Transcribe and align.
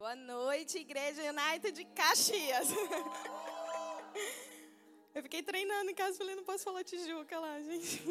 Boa 0.00 0.16
noite, 0.16 0.78
Igreja 0.78 1.20
United 1.30 1.72
de 1.72 1.84
Caxias. 1.84 2.68
Eu 5.14 5.22
fiquei 5.22 5.42
treinando 5.42 5.90
em 5.90 5.94
casa, 5.94 6.16
falei, 6.16 6.34
não 6.34 6.42
posso 6.42 6.64
falar 6.64 6.82
Tijuca 6.82 7.38
lá, 7.38 7.60
gente. 7.60 8.02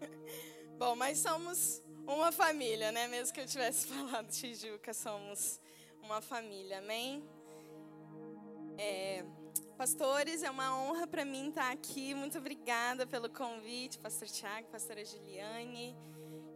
Bom, 0.76 0.94
mas 0.94 1.20
somos 1.20 1.82
uma 2.06 2.30
família, 2.30 2.92
né? 2.92 3.08
Mesmo 3.08 3.32
que 3.32 3.40
eu 3.40 3.46
tivesse 3.46 3.86
falado 3.88 4.28
Tijuca, 4.28 4.92
somos 4.92 5.58
uma 6.02 6.20
família, 6.20 6.80
amém? 6.80 7.26
É, 8.76 9.24
pastores, 9.78 10.42
é 10.42 10.50
uma 10.50 10.78
honra 10.78 11.06
para 11.06 11.24
mim 11.24 11.48
estar 11.48 11.72
aqui. 11.72 12.12
Muito 12.12 12.36
obrigada 12.36 13.06
pelo 13.06 13.30
convite, 13.30 13.98
pastor 13.98 14.28
Tiago, 14.28 14.68
pastora 14.68 15.02
Juliane. 15.02 15.96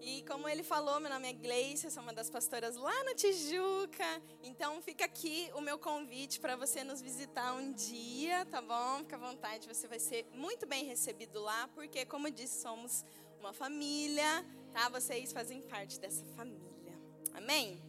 E 0.00 0.22
como 0.22 0.48
ele 0.48 0.62
falou, 0.62 1.00
meu 1.00 1.10
nome 1.10 1.28
é 1.28 1.32
Gleice, 1.32 1.90
sou 1.90 2.02
uma 2.02 2.12
das 2.12 2.30
pastoras 2.30 2.76
lá 2.76 3.04
na 3.04 3.14
Tijuca. 3.14 4.22
Então 4.42 4.80
fica 4.80 5.04
aqui 5.04 5.50
o 5.54 5.60
meu 5.60 5.78
convite 5.78 6.38
para 6.40 6.56
você 6.56 6.84
nos 6.84 7.00
visitar 7.00 7.52
um 7.54 7.72
dia, 7.72 8.46
tá 8.46 8.62
bom? 8.62 8.98
Fica 8.98 9.16
à 9.16 9.18
vontade, 9.18 9.66
você 9.66 9.88
vai 9.88 9.98
ser 9.98 10.26
muito 10.32 10.66
bem 10.66 10.84
recebido 10.84 11.40
lá, 11.40 11.68
porque 11.74 12.04
como 12.06 12.30
disse, 12.30 12.62
somos 12.62 13.04
uma 13.40 13.52
família, 13.52 14.44
tá? 14.72 14.88
Vocês 14.88 15.32
fazem 15.32 15.62
parte 15.62 15.98
dessa 15.98 16.24
família. 16.36 16.98
Amém? 17.34 17.80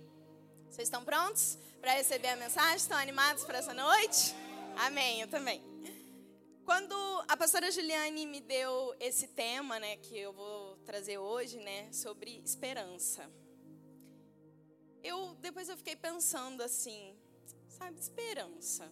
Vocês 0.69 0.88
estão 0.88 1.03
prontos 1.03 1.57
para 1.80 1.94
receber 1.94 2.30
a 2.30 2.35
mensagem? 2.35 2.77
Estão 2.77 2.97
animados 2.97 3.44
para 3.44 3.59
essa 3.59 3.73
noite? 3.73 4.35
Amém, 4.77 5.21
eu 5.21 5.27
também. 5.27 5.61
Quando 6.66 6.95
a 7.27 7.35
pastora 7.35 7.71
Juliane 7.71 8.27
me 8.27 8.39
deu 8.39 8.95
esse 8.99 9.27
tema, 9.27 9.80
né, 9.80 9.97
que 9.97 10.17
eu 10.17 10.31
vou 10.31 10.68
trazer 10.89 11.20
hoje, 11.20 11.59
né, 11.59 11.88
sobre 11.93 12.41
esperança. 12.43 13.30
Eu 15.03 15.35
depois 15.35 15.70
eu 15.70 15.77
fiquei 15.77 15.95
pensando 15.95 16.63
assim, 16.63 17.16
sabe, 17.67 17.99
esperança. 17.99 18.91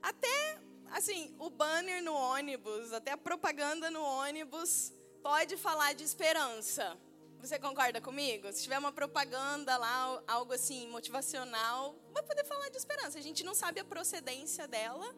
Até 0.00 0.60
assim, 0.92 1.34
o 1.40 1.50
banner 1.50 2.04
no 2.04 2.14
ônibus, 2.14 2.92
até 2.92 3.10
a 3.10 3.18
propaganda 3.18 3.90
no 3.90 4.00
ônibus 4.00 4.92
pode 5.24 5.56
falar 5.56 5.92
de 5.92 6.04
esperança. 6.04 6.96
Você 7.40 7.58
concorda 7.58 8.00
comigo? 8.00 8.52
Se 8.52 8.62
tiver 8.62 8.78
uma 8.78 8.92
propaganda 8.92 9.76
lá, 9.76 10.22
algo 10.28 10.52
assim 10.52 10.86
motivacional, 10.86 11.96
vai 12.12 12.22
poder 12.22 12.44
falar 12.44 12.68
de 12.68 12.76
esperança. 12.76 13.18
A 13.18 13.22
gente 13.22 13.42
não 13.42 13.56
sabe 13.56 13.80
a 13.80 13.84
procedência 13.84 14.68
dela, 14.68 15.12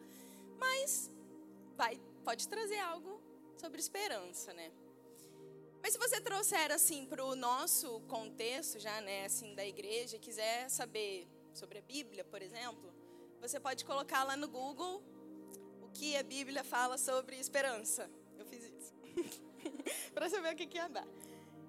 mas 0.57 1.11
vai, 1.77 2.01
pode 2.23 2.47
trazer 2.47 2.79
algo 2.79 3.21
sobre 3.55 3.79
esperança, 3.79 4.51
né? 4.51 4.71
Mas 5.85 5.93
se 5.93 5.99
você 5.99 6.19
trouxer 6.19 6.71
assim 6.71 7.05
para 7.05 7.23
o 7.23 7.35
nosso 7.35 7.99
contexto 8.07 8.79
já, 8.79 9.01
né, 9.01 9.25
assim 9.25 9.53
da 9.53 9.63
igreja, 9.63 10.17
quiser 10.17 10.67
saber 10.67 11.27
sobre 11.53 11.77
a 11.77 11.81
Bíblia, 11.83 12.23
por 12.23 12.41
exemplo, 12.41 12.91
você 13.39 13.59
pode 13.59 13.85
colocar 13.85 14.23
lá 14.23 14.35
no 14.35 14.47
Google 14.47 15.03
o 15.83 15.89
que 15.93 16.17
a 16.17 16.23
Bíblia 16.23 16.63
fala 16.63 16.97
sobre 16.97 17.39
esperança. 17.39 18.09
Eu 18.35 18.47
fiz 18.47 18.63
isso 18.63 18.95
para 20.11 20.27
saber 20.27 20.53
o 20.53 20.55
que, 20.55 20.65
que 20.65 20.77
ia 20.77 20.87
dar. 20.87 21.07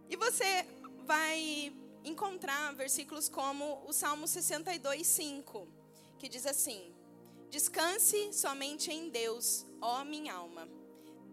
E 0.08 0.16
você 0.16 0.66
vai 1.04 1.70
encontrar 2.02 2.74
versículos 2.74 3.28
como 3.28 3.84
o 3.86 3.92
Salmo 3.92 4.26
62, 4.26 5.06
5, 5.06 5.68
que 6.18 6.26
diz 6.26 6.46
assim: 6.46 6.90
Descanse 7.50 8.32
somente 8.32 8.90
em 8.90 9.10
Deus, 9.10 9.66
ó 9.78 10.02
minha 10.06 10.32
alma. 10.32 10.66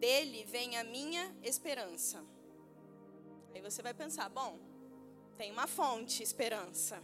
Dele 0.02 0.44
vem 0.44 0.76
a 0.76 0.84
minha 0.84 1.34
esperança. 1.42 2.33
Aí 3.54 3.62
você 3.62 3.82
vai 3.82 3.94
pensar, 3.94 4.30
bom, 4.30 4.60
tem 5.38 5.52
uma 5.52 5.68
fonte, 5.68 6.24
esperança. 6.24 7.02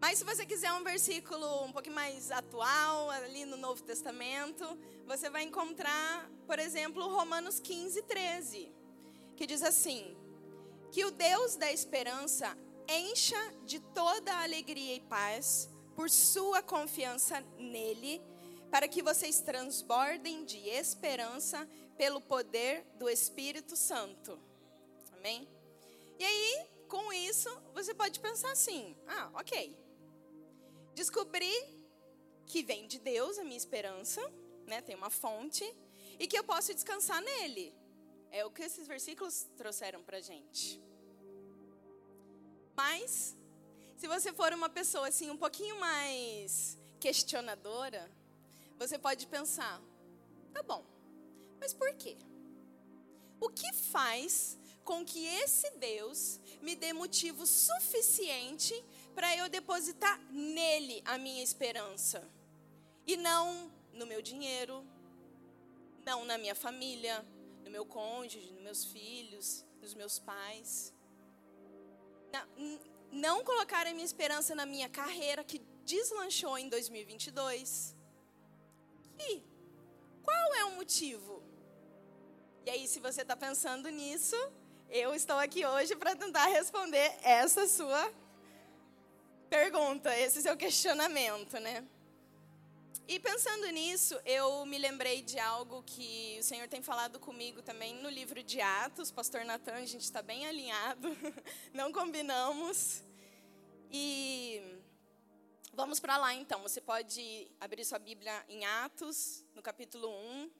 Mas 0.00 0.18
se 0.18 0.24
você 0.24 0.46
quiser 0.46 0.72
um 0.72 0.82
versículo 0.82 1.64
um 1.64 1.72
pouquinho 1.72 1.94
mais 1.94 2.30
atual, 2.30 3.10
ali 3.10 3.44
no 3.44 3.56
Novo 3.56 3.82
Testamento, 3.82 4.64
você 5.06 5.28
vai 5.28 5.42
encontrar, 5.42 6.30
por 6.46 6.58
exemplo, 6.58 7.06
Romanos 7.08 7.60
15, 7.60 8.02
13, 8.02 8.72
que 9.36 9.46
diz 9.46 9.62
assim: 9.62 10.16
Que 10.90 11.04
o 11.04 11.10
Deus 11.10 11.56
da 11.56 11.70
esperança 11.70 12.56
encha 12.88 13.36
de 13.66 13.78
toda 13.78 14.42
alegria 14.42 14.94
e 14.94 15.00
paz 15.00 15.68
por 15.94 16.08
sua 16.08 16.62
confiança 16.62 17.40
nele, 17.58 18.22
para 18.70 18.88
que 18.88 19.02
vocês 19.02 19.40
transbordem 19.40 20.44
de 20.44 20.58
esperança 20.68 21.68
pelo 21.98 22.22
poder 22.22 22.86
do 22.98 23.08
Espírito 23.08 23.76
Santo. 23.76 24.40
Amém? 25.20 25.46
E 26.18 26.24
aí, 26.24 26.66
com 26.88 27.12
isso, 27.12 27.50
você 27.74 27.94
pode 27.94 28.18
pensar 28.20 28.50
assim: 28.52 28.96
ah, 29.06 29.30
ok. 29.34 29.78
Descobri 30.94 31.54
que 32.46 32.62
vem 32.62 32.86
de 32.86 32.98
Deus 32.98 33.38
a 33.38 33.44
minha 33.44 33.56
esperança, 33.56 34.20
né? 34.66 34.80
Tem 34.80 34.96
uma 34.96 35.10
fonte, 35.10 35.62
e 36.18 36.26
que 36.26 36.38
eu 36.38 36.42
posso 36.42 36.74
descansar 36.74 37.22
nele. 37.22 37.74
É 38.30 38.46
o 38.46 38.50
que 38.50 38.62
esses 38.62 38.86
versículos 38.88 39.46
trouxeram 39.58 40.02
para 40.02 40.20
gente. 40.20 40.80
Mas 42.74 43.36
se 43.98 44.08
você 44.08 44.32
for 44.32 44.54
uma 44.54 44.70
pessoa 44.70 45.08
assim 45.08 45.28
um 45.30 45.36
pouquinho 45.36 45.78
mais 45.78 46.78
questionadora, 46.98 48.10
você 48.78 48.98
pode 48.98 49.26
pensar: 49.26 49.82
tá 50.54 50.62
bom, 50.62 50.82
mas 51.60 51.74
por 51.74 51.92
quê? 51.94 52.16
O 53.38 53.50
que 53.50 53.70
faz 53.74 54.59
com 54.90 55.04
que 55.04 55.24
esse 55.24 55.70
Deus 55.76 56.40
me 56.60 56.74
dê 56.74 56.92
motivo 56.92 57.46
suficiente 57.46 58.74
para 59.14 59.36
eu 59.36 59.48
depositar 59.48 60.18
nele 60.32 61.00
a 61.04 61.16
minha 61.16 61.44
esperança? 61.44 62.28
E 63.06 63.16
não 63.16 63.70
no 63.92 64.04
meu 64.04 64.20
dinheiro, 64.20 64.84
não 66.04 66.24
na 66.24 66.36
minha 66.36 66.56
família, 66.56 67.24
no 67.64 67.70
meu 67.70 67.86
cônjuge, 67.86 68.50
nos 68.50 68.62
meus 68.62 68.84
filhos, 68.86 69.64
nos 69.80 69.94
meus 69.94 70.18
pais. 70.18 70.92
Não, 72.32 72.80
não 73.12 73.44
colocar 73.44 73.86
a 73.86 73.92
minha 73.92 74.04
esperança 74.04 74.56
na 74.56 74.66
minha 74.66 74.88
carreira 74.88 75.44
que 75.44 75.60
deslanchou 75.84 76.58
em 76.58 76.68
2022? 76.68 77.94
E 79.20 79.40
qual 80.24 80.54
é 80.54 80.64
o 80.64 80.72
motivo? 80.72 81.44
E 82.66 82.70
aí, 82.70 82.88
se 82.88 82.98
você 82.98 83.22
está 83.22 83.36
pensando 83.36 83.88
nisso, 83.88 84.36
eu 84.90 85.14
estou 85.14 85.36
aqui 85.36 85.64
hoje 85.64 85.94
para 85.94 86.16
tentar 86.16 86.46
responder 86.46 87.14
essa 87.22 87.68
sua 87.68 88.12
pergunta, 89.48 90.16
esse 90.18 90.42
seu 90.42 90.56
questionamento, 90.56 91.60
né? 91.60 91.86
E 93.06 93.18
pensando 93.20 93.68
nisso, 93.68 94.20
eu 94.24 94.66
me 94.66 94.78
lembrei 94.78 95.22
de 95.22 95.38
algo 95.38 95.82
que 95.84 96.38
o 96.40 96.42
Senhor 96.42 96.66
tem 96.68 96.82
falado 96.82 97.20
comigo 97.20 97.62
também 97.62 97.94
no 98.02 98.08
livro 98.08 98.42
de 98.42 98.60
Atos. 98.60 99.12
Pastor 99.12 99.44
Natan, 99.44 99.74
a 99.74 99.86
gente 99.86 100.02
está 100.02 100.22
bem 100.22 100.46
alinhado, 100.46 101.08
não 101.72 101.92
combinamos. 101.92 103.02
E 103.92 104.60
vamos 105.72 106.00
para 106.00 106.16
lá 106.16 106.34
então. 106.34 106.62
Você 106.62 106.80
pode 106.80 107.48
abrir 107.60 107.84
sua 107.84 107.98
Bíblia 107.98 108.44
em 108.48 108.64
Atos, 108.64 109.44
no 109.54 109.62
capítulo 109.62 110.08
1. 110.08 110.50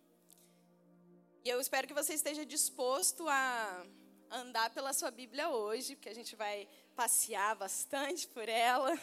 E 1.45 1.49
eu 1.49 1.61
espero 1.61 1.87
que 1.87 1.95
você 1.95 2.15
esteja 2.15 2.45
disposto 2.45 3.29
a 3.29 3.87
andar 4.31 4.71
pela 4.71 4.93
sua 4.93 5.11
Bíblia 5.11 5.51
hoje, 5.51 5.97
porque 5.97 6.09
a 6.09 6.15
gente 6.15 6.37
vai 6.37 6.69
passear 6.95 7.57
bastante 7.57 8.29
por 8.29 8.49
ela. 8.49 8.99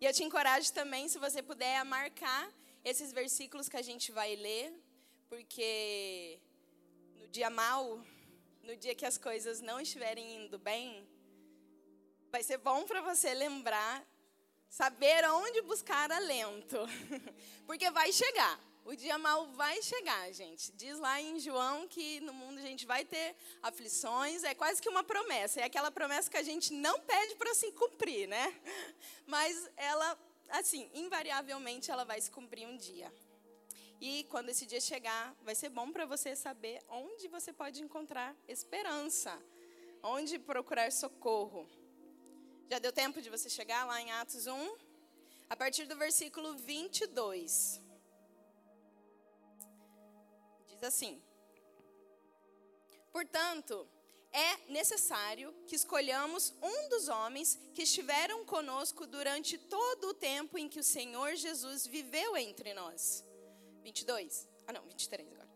E 0.00 0.04
eu 0.04 0.12
te 0.12 0.22
encorajo 0.22 0.72
também, 0.72 1.08
se 1.08 1.18
você 1.18 1.42
puder, 1.42 1.76
a 1.76 1.84
marcar 1.84 2.52
esses 2.84 3.12
versículos 3.12 3.68
que 3.68 3.76
a 3.76 3.82
gente 3.82 4.12
vai 4.12 4.34
ler, 4.36 4.72
porque 5.28 6.38
no 7.16 7.28
dia 7.28 7.48
mal, 7.48 8.04
no 8.62 8.76
dia 8.76 8.94
que 8.94 9.06
as 9.06 9.16
coisas 9.16 9.60
não 9.60 9.80
estiverem 9.80 10.44
indo 10.44 10.58
bem, 10.58 11.08
vai 12.30 12.42
ser 12.42 12.58
bom 12.58 12.84
para 12.84 13.00
você 13.00 13.32
lembrar, 13.32 14.04
saber 14.68 15.24
onde 15.30 15.62
buscar 15.62 16.10
alento, 16.10 16.78
porque 17.66 17.90
vai 17.90 18.12
chegar. 18.12 18.58
O 18.84 18.96
dia 18.96 19.16
mal 19.16 19.46
vai 19.52 19.80
chegar, 19.82 20.32
gente. 20.32 20.72
Diz 20.72 20.98
lá 20.98 21.20
em 21.20 21.38
João 21.38 21.86
que 21.86 22.20
no 22.20 22.32
mundo 22.32 22.58
a 22.58 22.62
gente 22.62 22.84
vai 22.84 23.04
ter 23.04 23.36
aflições, 23.62 24.42
é 24.42 24.54
quase 24.54 24.82
que 24.82 24.88
uma 24.88 25.04
promessa. 25.04 25.60
É 25.60 25.64
aquela 25.64 25.90
promessa 25.90 26.30
que 26.30 26.36
a 26.36 26.42
gente 26.42 26.72
não 26.72 26.98
pede 27.00 27.36
para 27.36 27.54
se 27.54 27.70
cumprir, 27.72 28.26
né? 28.26 28.60
Mas 29.26 29.70
ela 29.76 30.18
assim, 30.52 30.90
invariavelmente 30.92 31.90
ela 31.90 32.04
vai 32.04 32.20
se 32.20 32.30
cumprir 32.30 32.66
um 32.66 32.76
dia. 32.76 33.12
E 34.00 34.24
quando 34.24 34.48
esse 34.50 34.66
dia 34.66 34.80
chegar, 34.80 35.34
vai 35.42 35.54
ser 35.54 35.68
bom 35.68 35.90
para 35.90 36.04
você 36.04 36.34
saber 36.34 36.82
onde 36.88 37.28
você 37.28 37.52
pode 37.52 37.82
encontrar 37.82 38.36
esperança, 38.48 39.40
onde 40.02 40.38
procurar 40.38 40.90
socorro. 40.92 41.68
Já 42.68 42.78
deu 42.78 42.92
tempo 42.92 43.22
de 43.22 43.30
você 43.30 43.48
chegar 43.48 43.84
lá 43.84 44.00
em 44.00 44.10
Atos 44.12 44.46
1? 44.46 44.76
A 45.48 45.56
partir 45.56 45.86
do 45.86 45.96
versículo 45.96 46.54
22. 46.56 47.80
Diz 50.82 50.88
assim: 50.88 51.22
Portanto, 53.12 53.88
é 54.32 54.56
necessário 54.68 55.54
que 55.64 55.76
escolhamos 55.76 56.52
um 56.60 56.88
dos 56.88 57.06
homens 57.06 57.56
que 57.72 57.82
estiveram 57.82 58.44
conosco 58.44 59.06
durante 59.06 59.56
todo 59.56 60.08
o 60.08 60.14
tempo 60.14 60.58
em 60.58 60.68
que 60.68 60.80
o 60.80 60.82
Senhor 60.82 61.36
Jesus 61.36 61.86
viveu 61.86 62.36
entre 62.36 62.74
nós. 62.74 63.24
22. 63.84 64.48
Ah, 64.66 64.72
não, 64.72 64.82
23 64.82 65.28
agora. 65.30 65.48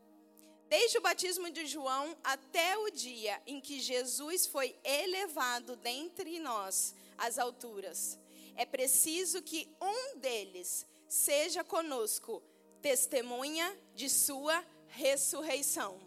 Desde 0.68 0.98
o 0.98 1.00
batismo 1.00 1.50
de 1.50 1.66
João 1.66 2.16
até 2.22 2.78
o 2.78 2.88
dia 2.90 3.42
em 3.48 3.60
que 3.60 3.80
Jesus 3.80 4.46
foi 4.46 4.78
elevado 4.84 5.74
dentre 5.74 6.38
nós 6.38 6.94
às 7.18 7.36
alturas, 7.36 8.16
é 8.54 8.64
preciso 8.64 9.42
que 9.42 9.74
um 9.80 10.18
deles 10.18 10.86
seja 11.08 11.64
conosco, 11.64 12.40
testemunha 12.80 13.76
de 13.92 14.08
sua 14.08 14.64
ressurreição. 14.96 16.00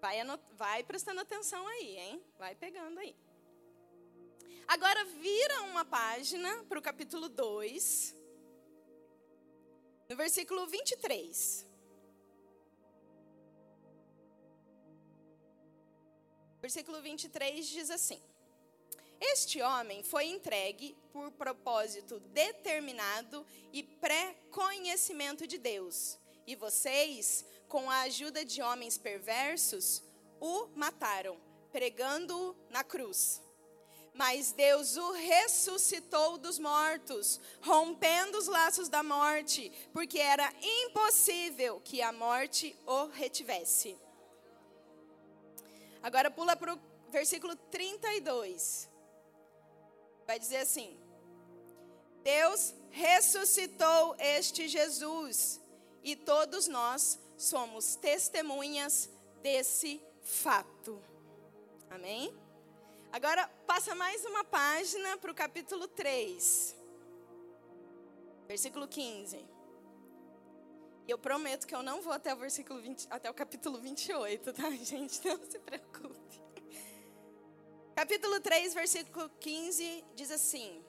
Vai, 0.00 0.18
vai 0.52 0.84
prestando 0.84 1.20
atenção 1.20 1.66
aí, 1.66 1.96
hein? 1.96 2.22
Vai 2.38 2.54
pegando 2.54 2.98
aí. 3.00 3.16
Agora 4.66 5.04
vira 5.04 5.62
uma 5.62 5.84
página 5.84 6.64
para 6.64 6.78
o 6.78 6.82
capítulo 6.82 7.28
2, 7.28 8.14
no 10.08 10.16
versículo 10.16 10.66
23. 10.66 11.66
Versículo 16.60 17.00
23 17.02 17.66
diz 17.66 17.90
assim: 17.90 18.20
Este 19.20 19.60
homem 19.62 20.02
foi 20.02 20.26
entregue 20.26 20.96
por 21.12 21.30
propósito 21.32 22.20
determinado 22.20 23.46
e 23.72 23.82
pré-conhecimento 23.82 25.46
de 25.46 25.58
Deus, 25.58 26.18
e 26.46 26.54
vocês 26.54 27.44
com 27.74 27.90
a 27.90 28.02
ajuda 28.02 28.44
de 28.44 28.62
homens 28.62 28.96
perversos, 28.96 30.00
o 30.40 30.68
mataram, 30.76 31.36
pregando-o 31.72 32.54
na 32.70 32.84
cruz. 32.84 33.42
Mas 34.12 34.52
Deus 34.52 34.96
o 34.96 35.10
ressuscitou 35.10 36.38
dos 36.38 36.56
mortos, 36.56 37.40
rompendo 37.60 38.38
os 38.38 38.46
laços 38.46 38.88
da 38.88 39.02
morte, 39.02 39.72
porque 39.92 40.20
era 40.20 40.48
impossível 40.62 41.80
que 41.80 42.00
a 42.00 42.12
morte 42.12 42.76
o 42.86 43.06
retivesse. 43.06 43.98
Agora 46.00 46.30
pula 46.30 46.54
para 46.54 46.74
o 46.74 46.80
versículo 47.10 47.56
32. 47.56 48.88
Vai 50.28 50.38
dizer 50.38 50.58
assim: 50.58 50.96
Deus 52.22 52.72
ressuscitou 52.90 54.14
este 54.20 54.68
Jesus, 54.68 55.60
e 56.04 56.14
todos 56.14 56.68
nós 56.68 57.18
somos 57.44 57.96
testemunhas 57.96 59.10
desse 59.42 60.00
fato. 60.22 61.00
Amém? 61.90 62.34
Agora, 63.12 63.46
passa 63.66 63.94
mais 63.94 64.24
uma 64.24 64.42
página 64.42 65.16
para 65.18 65.30
o 65.30 65.34
capítulo 65.34 65.86
3, 65.86 66.74
versículo 68.48 68.88
15. 68.88 69.36
E 71.06 71.10
eu 71.10 71.18
prometo 71.18 71.66
que 71.66 71.74
eu 71.74 71.82
não 71.82 72.00
vou 72.00 72.12
até 72.12 72.32
o 72.32 72.36
versículo 72.36 72.80
20, 72.80 73.06
até 73.10 73.30
o 73.30 73.34
capítulo 73.34 73.78
28, 73.78 74.52
tá, 74.52 74.70
gente? 74.82 75.24
Não 75.24 75.38
se 75.48 75.58
preocupe. 75.58 76.42
Capítulo 77.94 78.40
3, 78.40 78.74
versículo 78.74 79.30
15 79.38 80.04
diz 80.16 80.30
assim: 80.30 80.82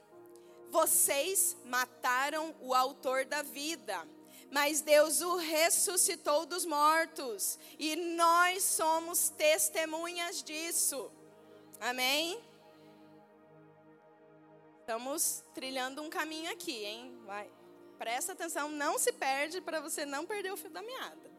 Vocês 0.70 1.56
mataram 1.66 2.56
o 2.62 2.74
autor 2.74 3.26
da 3.26 3.44
vida 3.44 4.08
mas 4.56 4.80
Deus 4.80 5.20
o 5.20 5.36
ressuscitou 5.36 6.46
dos 6.46 6.64
mortos, 6.66 7.60
e 7.78 7.94
nós 8.16 8.64
somos 8.64 9.28
testemunhas 9.28 10.42
disso. 10.42 11.12
Amém? 11.78 12.42
Estamos 14.80 15.44
trilhando 15.54 16.02
um 16.02 16.10
caminho 16.10 16.50
aqui, 16.50 16.86
hein? 16.86 17.20
Vai. 17.26 17.52
Presta 17.98 18.32
atenção, 18.32 18.70
não 18.70 18.98
se 18.98 19.12
perde 19.12 19.60
para 19.60 19.82
você 19.82 20.06
não 20.06 20.26
perder 20.26 20.54
o 20.54 20.58
fio 20.58 20.70
da 20.70 20.82
meada. 20.82 21.30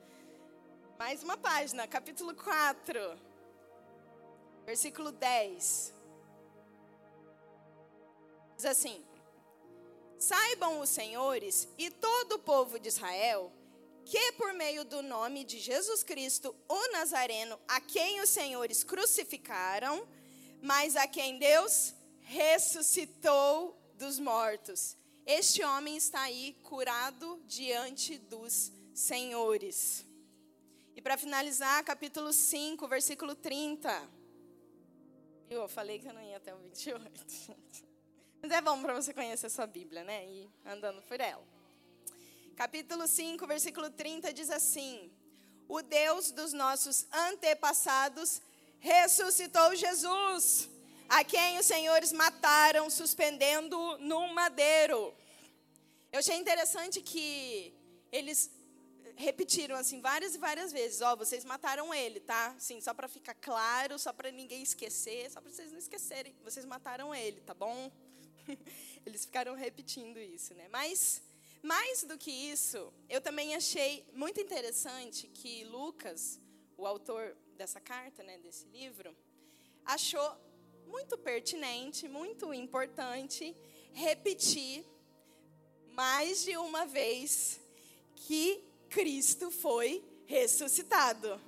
Mais 0.98 1.22
uma 1.22 1.38
página, 1.38 1.88
capítulo 1.88 2.34
4, 2.34 3.00
versículo 4.66 5.10
10. 5.10 5.94
Diz 8.56 8.66
assim: 8.66 9.02
Saibam 10.18 10.80
os 10.80 10.88
senhores 10.88 11.68
e 11.76 11.90
todo 11.90 12.36
o 12.36 12.38
povo 12.38 12.78
de 12.78 12.88
Israel 12.88 13.52
que 14.06 14.32
por 14.32 14.52
meio 14.54 14.84
do 14.84 15.02
nome 15.02 15.42
de 15.42 15.58
Jesus 15.58 16.04
Cristo, 16.04 16.54
o 16.68 16.92
Nazareno, 16.92 17.58
a 17.66 17.80
quem 17.80 18.20
os 18.20 18.30
senhores 18.30 18.84
crucificaram, 18.84 20.06
mas 20.62 20.94
a 20.94 21.08
quem 21.08 21.40
Deus 21.40 21.92
ressuscitou 22.20 23.76
dos 23.94 24.20
mortos. 24.20 24.96
Este 25.26 25.64
homem 25.64 25.96
está 25.96 26.20
aí 26.20 26.56
curado 26.62 27.42
diante 27.46 28.16
dos 28.16 28.70
senhores. 28.94 30.06
E 30.94 31.02
para 31.02 31.18
finalizar, 31.18 31.82
capítulo 31.82 32.32
5, 32.32 32.86
versículo 32.86 33.34
30. 33.34 34.08
Eu 35.50 35.66
falei 35.68 35.98
que 35.98 36.06
eu 36.06 36.14
não 36.14 36.22
ia 36.22 36.36
até 36.36 36.54
o 36.54 36.58
28. 36.58 37.85
Mas 38.42 38.50
é 38.50 38.60
bom 38.60 38.80
para 38.80 38.94
você 38.94 39.12
conhecer 39.12 39.46
a 39.46 39.50
sua 39.50 39.66
Bíblia, 39.66 40.04
né? 40.04 40.24
E 40.26 40.48
andando 40.64 41.02
por 41.02 41.20
ela. 41.20 41.44
Capítulo 42.54 43.06
5, 43.06 43.46
versículo 43.46 43.90
30 43.90 44.32
diz 44.32 44.50
assim: 44.50 45.10
O 45.68 45.82
Deus 45.82 46.30
dos 46.30 46.52
nossos 46.52 47.06
antepassados 47.12 48.40
ressuscitou 48.78 49.74
Jesus, 49.74 50.68
a 51.08 51.24
quem 51.24 51.58
os 51.58 51.66
senhores 51.66 52.12
mataram, 52.12 52.88
suspendendo 52.88 53.98
no 53.98 54.32
madeiro. 54.32 55.14
Eu 56.12 56.20
achei 56.20 56.36
interessante 56.36 57.00
que 57.00 57.74
eles 58.10 58.50
repetiram 59.16 59.76
assim 59.76 60.00
várias 60.00 60.34
e 60.34 60.38
várias 60.38 60.72
vezes, 60.72 61.00
ó, 61.00 61.12
oh, 61.12 61.16
vocês 61.16 61.44
mataram 61.44 61.92
ele, 61.92 62.20
tá? 62.20 62.54
Sim, 62.58 62.80
só 62.80 62.92
para 62.92 63.08
ficar 63.08 63.34
claro, 63.34 63.98
só 63.98 64.12
para 64.12 64.30
ninguém 64.30 64.62
esquecer, 64.62 65.30
só 65.30 65.40
para 65.40 65.50
vocês 65.50 65.72
não 65.72 65.78
esquecerem, 65.78 66.34
vocês 66.44 66.66
mataram 66.66 67.14
ele, 67.14 67.40
tá 67.40 67.54
bom? 67.54 67.90
Eles 69.04 69.24
ficaram 69.24 69.54
repetindo 69.54 70.18
isso, 70.18 70.54
né? 70.54 70.68
Mas 70.68 71.22
mais 71.62 72.04
do 72.04 72.16
que 72.16 72.30
isso, 72.30 72.92
eu 73.08 73.20
também 73.20 73.54
achei 73.54 74.06
muito 74.12 74.40
interessante 74.40 75.26
que 75.28 75.64
Lucas, 75.64 76.40
o 76.76 76.86
autor 76.86 77.36
dessa 77.56 77.80
carta, 77.80 78.22
né, 78.22 78.38
desse 78.38 78.66
livro, 78.66 79.16
achou 79.84 80.36
muito 80.86 81.18
pertinente, 81.18 82.08
muito 82.08 82.52
importante 82.54 83.56
repetir 83.92 84.84
mais 85.88 86.44
de 86.44 86.56
uma 86.56 86.86
vez 86.86 87.60
que 88.14 88.62
Cristo 88.88 89.50
foi 89.50 90.04
ressuscitado. 90.26 91.40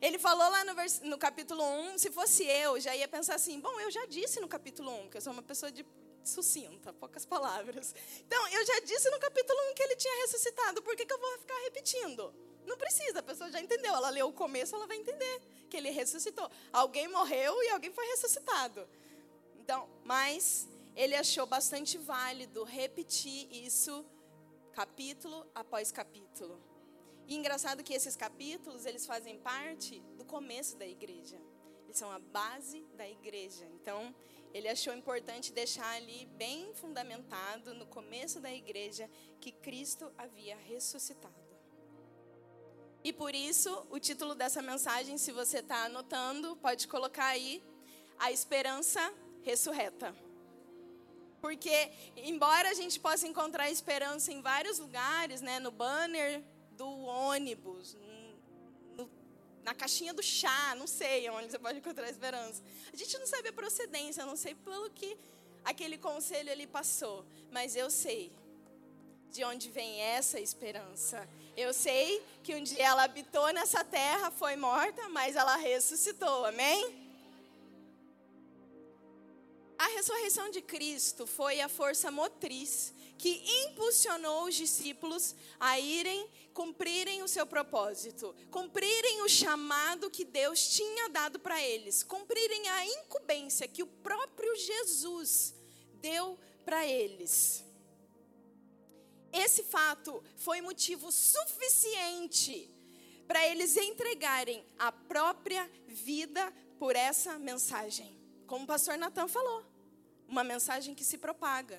Ele 0.00 0.18
falou 0.18 0.50
lá 0.50 0.64
no, 0.64 0.74
vers... 0.74 1.00
no 1.00 1.16
capítulo 1.16 1.62
1, 1.62 1.98
se 1.98 2.10
fosse 2.10 2.44
eu, 2.44 2.80
já 2.80 2.94
ia 2.94 3.06
pensar 3.06 3.36
assim: 3.36 3.60
bom, 3.60 3.78
eu 3.80 3.90
já 3.90 4.04
disse 4.06 4.40
no 4.40 4.48
capítulo 4.48 4.90
1 5.04 5.10
que 5.10 5.16
eu 5.16 5.20
sou 5.20 5.32
uma 5.32 5.42
pessoa 5.42 5.70
de 5.70 5.86
sucinta, 6.28 6.92
poucas 6.92 7.24
palavras. 7.24 7.94
Então, 8.26 8.48
eu 8.48 8.66
já 8.66 8.80
disse 8.80 9.10
no 9.10 9.18
capítulo 9.18 9.58
1 9.70 9.74
que 9.74 9.82
ele 9.82 9.96
tinha 9.96 10.22
ressuscitado, 10.22 10.82
por 10.82 10.96
que, 10.96 11.06
que 11.06 11.12
eu 11.12 11.18
vou 11.18 11.38
ficar 11.38 11.58
repetindo? 11.64 12.34
Não 12.66 12.76
precisa, 12.76 13.18
a 13.18 13.22
pessoa 13.22 13.50
já 13.50 13.60
entendeu. 13.60 13.94
Ela 13.94 14.10
leu 14.10 14.28
o 14.28 14.32
começo, 14.32 14.74
ela 14.74 14.86
vai 14.86 14.96
entender 14.96 15.40
que 15.68 15.76
ele 15.76 15.90
ressuscitou. 15.90 16.50
Alguém 16.72 17.08
morreu 17.08 17.62
e 17.62 17.70
alguém 17.70 17.92
foi 17.92 18.06
ressuscitado. 18.06 18.88
Então, 19.58 19.88
mas 20.04 20.68
ele 20.94 21.14
achou 21.14 21.46
bastante 21.46 21.98
válido 21.98 22.64
repetir 22.64 23.48
isso 23.52 24.04
capítulo 24.72 25.46
após 25.54 25.90
capítulo. 25.90 26.60
E 27.26 27.36
engraçado 27.36 27.82
que 27.82 27.94
esses 27.94 28.16
capítulos, 28.16 28.84
eles 28.84 29.06
fazem 29.06 29.38
parte 29.38 30.00
do 30.16 30.24
começo 30.24 30.76
da 30.76 30.86
igreja. 30.86 31.40
Eles 31.84 31.96
são 31.96 32.10
a 32.10 32.18
base 32.18 32.82
da 32.94 33.08
igreja. 33.08 33.66
Então, 33.74 34.14
ele 34.52 34.68
achou 34.68 34.94
importante 34.94 35.52
deixar 35.52 35.88
ali 35.96 36.26
bem 36.36 36.72
fundamentado 36.74 37.74
no 37.74 37.86
começo 37.86 38.40
da 38.40 38.52
igreja 38.52 39.10
que 39.40 39.50
Cristo 39.50 40.12
havia 40.16 40.56
ressuscitado. 40.56 41.34
E 43.04 43.12
por 43.12 43.34
isso, 43.34 43.84
o 43.90 43.98
título 43.98 44.34
dessa 44.34 44.62
mensagem, 44.62 45.18
se 45.18 45.32
você 45.32 45.58
está 45.58 45.86
anotando, 45.86 46.56
pode 46.56 46.86
colocar 46.86 47.26
aí 47.26 47.62
a 48.18 48.30
esperança 48.30 49.12
ressurreta. 49.42 50.14
Porque, 51.40 51.90
embora 52.16 52.70
a 52.70 52.74
gente 52.74 53.00
possa 53.00 53.26
encontrar 53.26 53.68
esperança 53.68 54.32
em 54.32 54.40
vários 54.40 54.78
lugares, 54.78 55.40
né, 55.40 55.58
no 55.58 55.72
banner 55.72 56.44
do 56.76 56.88
ônibus, 56.88 57.96
na 59.62 59.74
caixinha 59.74 60.12
do 60.12 60.22
chá, 60.22 60.74
não 60.76 60.86
sei 60.86 61.28
onde 61.30 61.50
você 61.50 61.58
pode 61.58 61.78
encontrar 61.78 62.08
esperança. 62.10 62.62
A 62.92 62.96
gente 62.96 63.16
não 63.18 63.26
sabe 63.26 63.48
a 63.48 63.52
procedência, 63.52 64.26
não 64.26 64.36
sei 64.36 64.54
pelo 64.54 64.90
que 64.90 65.16
aquele 65.64 65.96
conselho 65.96 66.50
ali 66.50 66.66
passou, 66.66 67.24
mas 67.50 67.76
eu 67.76 67.90
sei 67.90 68.32
de 69.30 69.44
onde 69.44 69.70
vem 69.70 70.00
essa 70.00 70.38
esperança. 70.38 71.26
Eu 71.56 71.72
sei 71.72 72.22
que 72.42 72.54
um 72.54 72.62
dia 72.62 72.84
ela 72.84 73.04
habitou 73.04 73.52
nessa 73.52 73.82
terra, 73.84 74.30
foi 74.30 74.56
morta, 74.56 75.08
mas 75.08 75.36
ela 75.36 75.56
ressuscitou, 75.56 76.44
amém? 76.44 77.01
A 79.82 79.88
ressurreição 79.88 80.48
de 80.48 80.62
Cristo 80.62 81.26
foi 81.26 81.60
a 81.60 81.68
força 81.68 82.08
motriz 82.08 82.94
que 83.18 83.42
impulsionou 83.64 84.44
os 84.44 84.54
discípulos 84.54 85.34
a 85.58 85.76
irem 85.80 86.30
cumprirem 86.54 87.20
o 87.24 87.26
seu 87.26 87.44
propósito, 87.44 88.32
cumprirem 88.48 89.22
o 89.22 89.28
chamado 89.28 90.08
que 90.08 90.24
Deus 90.24 90.68
tinha 90.68 91.08
dado 91.08 91.40
para 91.40 91.60
eles, 91.60 92.04
cumprirem 92.04 92.68
a 92.68 92.86
incumbência 92.86 93.66
que 93.66 93.82
o 93.82 93.88
próprio 93.88 94.54
Jesus 94.54 95.52
deu 95.94 96.38
para 96.64 96.86
eles. 96.86 97.64
Esse 99.32 99.64
fato 99.64 100.22
foi 100.36 100.60
motivo 100.60 101.10
suficiente 101.10 102.70
para 103.26 103.44
eles 103.48 103.76
entregarem 103.76 104.64
a 104.78 104.92
própria 104.92 105.68
vida 105.88 106.54
por 106.78 106.94
essa 106.94 107.36
mensagem. 107.36 108.16
Como 108.46 108.64
o 108.64 108.66
pastor 108.66 108.96
Natan 108.96 109.26
falou, 109.26 109.71
uma 110.32 110.42
mensagem 110.42 110.94
que 110.94 111.04
se 111.04 111.18
propaga. 111.18 111.78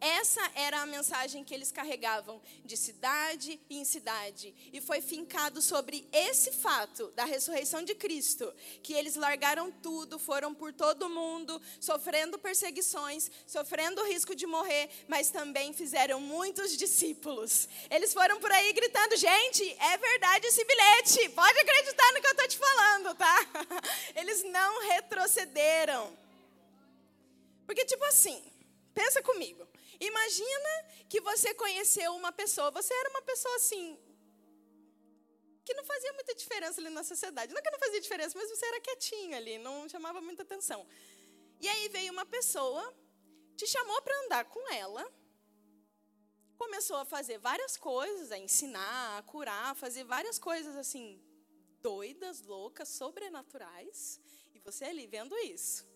Essa 0.00 0.40
era 0.54 0.80
a 0.80 0.86
mensagem 0.86 1.44
que 1.44 1.52
eles 1.52 1.70
carregavam 1.70 2.40
de 2.64 2.74
cidade 2.74 3.60
em 3.68 3.84
cidade. 3.84 4.54
E 4.72 4.80
foi 4.80 5.02
fincado 5.02 5.60
sobre 5.60 6.08
esse 6.10 6.52
fato 6.52 7.08
da 7.08 7.26
ressurreição 7.26 7.84
de 7.84 7.94
Cristo 7.94 8.50
que 8.82 8.94
eles 8.94 9.14
largaram 9.14 9.70
tudo, 9.70 10.18
foram 10.18 10.54
por 10.54 10.72
todo 10.72 11.02
o 11.02 11.10
mundo, 11.10 11.60
sofrendo 11.78 12.38
perseguições, 12.38 13.30
sofrendo 13.46 14.00
o 14.00 14.06
risco 14.06 14.34
de 14.34 14.46
morrer, 14.46 14.88
mas 15.06 15.28
também 15.28 15.74
fizeram 15.74 16.18
muitos 16.18 16.78
discípulos. 16.78 17.68
Eles 17.90 18.14
foram 18.14 18.40
por 18.40 18.50
aí 18.50 18.72
gritando: 18.72 19.18
gente, 19.18 19.62
é 19.78 19.98
verdade 19.98 20.46
esse 20.46 20.64
bilhete, 20.64 21.28
pode 21.28 21.58
acreditar 21.58 22.10
no 22.14 22.20
que 22.22 22.26
eu 22.26 22.30
estou 22.30 22.48
te 22.48 22.56
falando, 22.56 23.14
tá? 23.16 23.46
Eles 24.16 24.42
não 24.44 24.88
retrocederam. 24.88 26.29
Porque, 27.70 27.84
tipo 27.84 28.04
assim, 28.06 28.38
pensa 28.92 29.22
comigo. 29.22 29.64
Imagina 30.00 30.70
que 31.08 31.20
você 31.20 31.54
conheceu 31.54 32.12
uma 32.16 32.32
pessoa, 32.32 32.68
você 32.72 32.92
era 32.92 33.10
uma 33.10 33.22
pessoa 33.22 33.54
assim, 33.54 33.96
que 35.64 35.72
não 35.74 35.84
fazia 35.84 36.12
muita 36.14 36.34
diferença 36.34 36.80
ali 36.80 36.90
na 36.90 37.04
sociedade. 37.04 37.54
Não 37.54 37.62
que 37.62 37.70
não 37.70 37.78
fazia 37.78 38.00
diferença, 38.00 38.36
mas 38.36 38.50
você 38.50 38.66
era 38.66 38.80
quietinho 38.80 39.36
ali, 39.36 39.56
não 39.58 39.88
chamava 39.88 40.20
muita 40.20 40.42
atenção. 40.42 40.84
E 41.60 41.68
aí 41.68 41.88
veio 41.90 42.12
uma 42.12 42.26
pessoa, 42.26 42.82
te 43.56 43.68
chamou 43.68 44.02
para 44.02 44.20
andar 44.24 44.44
com 44.46 44.72
ela, 44.72 45.08
começou 46.58 46.96
a 46.96 47.04
fazer 47.04 47.38
várias 47.38 47.76
coisas, 47.76 48.32
a 48.32 48.38
ensinar, 48.46 49.18
a 49.18 49.22
curar, 49.22 49.70
a 49.70 49.76
fazer 49.76 50.02
várias 50.02 50.40
coisas 50.40 50.74
assim, 50.74 51.22
doidas, 51.80 52.42
loucas, 52.42 52.88
sobrenaturais, 52.88 54.20
e 54.56 54.58
você 54.58 54.86
ali 54.86 55.06
vendo 55.06 55.38
isso. 55.38 55.88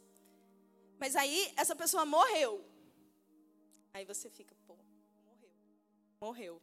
Mas 0.98 1.16
aí 1.16 1.52
essa 1.56 1.74
pessoa 1.74 2.04
morreu. 2.04 2.64
Aí 3.92 4.04
você 4.04 4.28
fica, 4.28 4.54
pô, 4.66 4.76
morreu. 5.24 5.50
Morreu. 6.20 6.62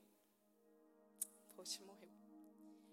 Poxa, 1.56 1.82
morreu. 1.84 2.10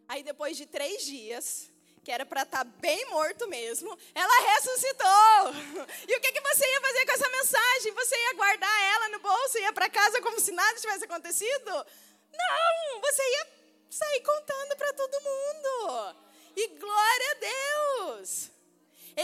Aí 0.09 0.23
depois 0.23 0.57
de 0.57 0.67
três 0.67 1.05
dias, 1.05 1.71
que 2.05 2.11
era 2.11 2.25
para 2.25 2.43
estar 2.43 2.65
tá 2.65 2.71
bem 2.81 3.05
morto 3.11 3.47
mesmo, 3.49 3.91
ela 4.15 4.55
ressuscitou. 4.55 5.87
E 6.09 6.17
o 6.17 6.21
que, 6.21 6.33
que 6.33 6.41
você 6.41 6.65
ia 6.67 6.81
fazer 6.81 7.07
com 7.07 7.13
essa 7.13 7.29
mensagem? 7.29 7.93
Você 7.93 8.17
ia 8.17 8.35
guardar 8.35 8.95
ela 8.95 9.09
no 9.11 9.19
bolso, 9.21 9.59
ia 9.59 9.73
para 9.73 9.91
casa 9.91 10.23
como 10.23 10.41
se 10.41 10.53
nada 10.53 10.81
tivesse 10.81 11.05
acontecido? 11.05 11.71
Não, 11.71 13.01
você 13.01 13.23
ia 13.23 13.49
sair 13.91 14.21
contando 14.23 14.77
para 14.77 14.93
todo 14.95 15.21
mundo. 15.21 16.17
E 16.57 16.69
glória 16.69 17.31
a 17.31 17.35
Deus. 17.35 18.51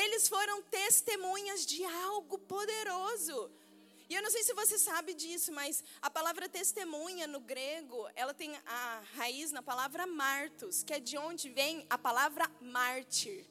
Eles 0.03 0.29
foram 0.29 0.61
testemunhas 0.63 1.65
de 1.65 1.85
algo 1.85 2.37
poderoso. 2.37 3.49
E 4.11 4.15
eu 4.17 4.23
não 4.23 4.31
sei 4.31 4.43
se 4.43 4.53
você 4.53 4.77
sabe 4.77 5.15
disso, 5.15 5.53
mas 5.53 5.85
a 6.03 6.11
palavra 6.11 6.49
testemunha 6.49 7.29
no 7.29 7.39
grego, 7.39 8.09
ela 8.17 8.35
tem 8.35 8.57
a 8.67 9.03
raiz 9.15 9.53
na 9.53 9.63
palavra 9.63 10.05
martos, 10.05 10.83
que 10.83 10.93
é 10.93 10.99
de 10.99 11.17
onde 11.17 11.49
vem 11.49 11.87
a 11.89 11.97
palavra 11.97 12.51
mártir. 12.61 13.47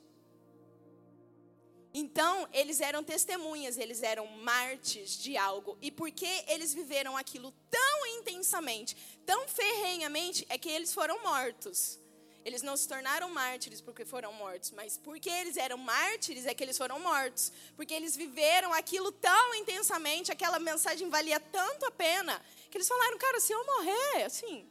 Então, 1.94 2.50
eles 2.52 2.82
eram 2.82 3.04
testemunhas, 3.06 3.78
eles 3.78 4.04
eram 4.04 4.28
mártires 4.28 5.18
de 5.18 5.38
algo. 5.38 5.78
E 5.82 5.92
porque 5.92 6.44
eles 6.48 6.74
viveram 6.74 7.16
aquilo 7.16 7.54
tão 7.70 8.06
intensamente, 8.18 8.98
tão 9.26 9.48
ferrenhamente, 9.48 10.46
é 10.50 10.58
que 10.58 10.70
eles 10.70 10.94
foram 10.94 11.24
mortos. 11.24 12.03
Eles 12.46 12.62
não 12.62 12.76
se 12.76 12.88
tornaram 12.88 13.30
mártires 13.30 13.80
porque 13.80 14.04
foram 14.04 14.34
mortos, 14.34 14.72
mas 14.72 14.98
porque 14.98 15.30
eles 15.30 15.56
eram 15.56 15.78
mártires 15.78 16.46
é 16.46 16.54
que 16.54 16.64
eles 16.64 16.78
foram 16.78 17.00
mortos. 17.00 17.52
Porque 17.76 17.94
eles 17.94 18.16
viveram 18.16 18.74
aquilo 18.74 19.12
tão 19.12 19.56
intensamente, 19.56 20.32
aquela 20.32 20.60
mensagem 20.60 21.10
valia 21.10 21.40
tanto 21.40 21.86
a 21.86 21.92
pena, 21.92 22.44
que 22.70 22.78
eles 22.78 22.88
falaram, 22.88 23.18
cara, 23.18 23.40
se 23.40 23.54
eu 23.54 23.66
morrer, 23.66 24.24
assim, 24.26 24.68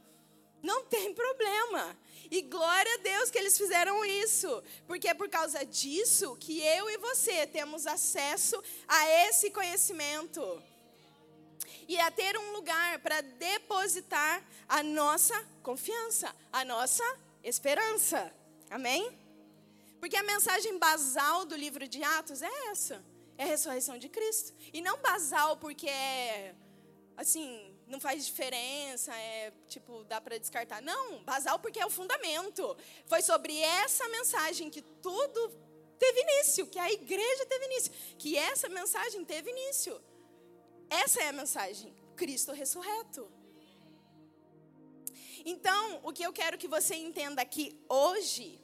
não 0.63 0.85
tem 0.85 1.13
problema. 1.15 1.97
E 2.31 2.43
glória 2.43 2.95
a 2.95 2.99
Deus 2.99 3.31
que 3.31 3.39
eles 3.39 3.59
fizeram 3.59 4.05
isso, 4.05 4.63
porque 4.87 5.09
é 5.09 5.15
por 5.15 5.29
causa 5.29 5.65
disso 5.65 6.37
que 6.37 6.61
eu 6.61 6.89
e 6.89 6.97
você 6.97 7.47
temos 7.47 7.87
acesso 7.87 8.63
a 8.89 9.09
esse 9.29 9.51
conhecimento 9.51 10.63
e 11.87 11.99
a 11.99 12.11
ter 12.11 12.39
um 12.39 12.53
lugar 12.53 13.01
para 13.01 13.21
depositar 13.21 14.43
a 14.69 14.83
nossa 14.83 15.39
confiança, 15.63 16.35
a 16.51 16.65
nossa 16.65 17.05
esperança. 17.43 18.33
Amém? 18.71 19.19
Porque 20.01 20.17
a 20.17 20.23
mensagem 20.23 20.79
basal 20.79 21.45
do 21.45 21.55
livro 21.55 21.87
de 21.87 22.03
Atos 22.03 22.43
é 22.43 22.71
essa: 22.71 23.05
é 23.39 23.45
a 23.45 23.47
ressurreição 23.47 23.99
de 23.99 24.09
Cristo. 24.09 24.53
E 24.73 24.81
não 24.81 24.99
basal 24.99 25.57
porque 25.57 25.89
é, 25.89 26.55
assim, 27.17 27.73
não 27.87 28.01
faz 28.01 28.25
diferença, 28.27 29.15
é 29.15 29.53
tipo, 29.69 30.05
dá 30.05 30.21
para 30.21 30.39
descartar. 30.39 30.81
Não, 30.83 31.23
basal 31.25 31.59
porque 31.59 31.79
é 31.79 31.87
o 31.87 31.91
fundamento. 31.91 32.77
Foi 33.07 33.23
sobre 33.23 33.57
essa 33.59 34.09
mensagem 34.09 34.71
que 34.71 34.83
tudo 34.83 35.53
teve 35.99 36.21
início, 36.21 36.67
que 36.67 36.79
a 36.79 36.91
igreja 36.91 37.47
teve 37.47 37.65
início, 37.67 37.93
que 38.19 38.37
essa 38.37 38.69
mensagem 38.69 39.25
teve 39.25 39.51
início. 39.51 40.03
Essa 40.91 41.23
é 41.23 41.29
a 41.29 41.33
mensagem: 41.33 41.95
Cristo 42.17 42.53
ressurreto. 42.53 43.31
Então, 45.45 46.01
o 46.03 46.13
que 46.13 46.23
eu 46.23 46.33
quero 46.33 46.59
que 46.59 46.69
você 46.69 46.95
entenda 46.95 47.43
aqui 47.43 47.79
hoje 47.89 48.61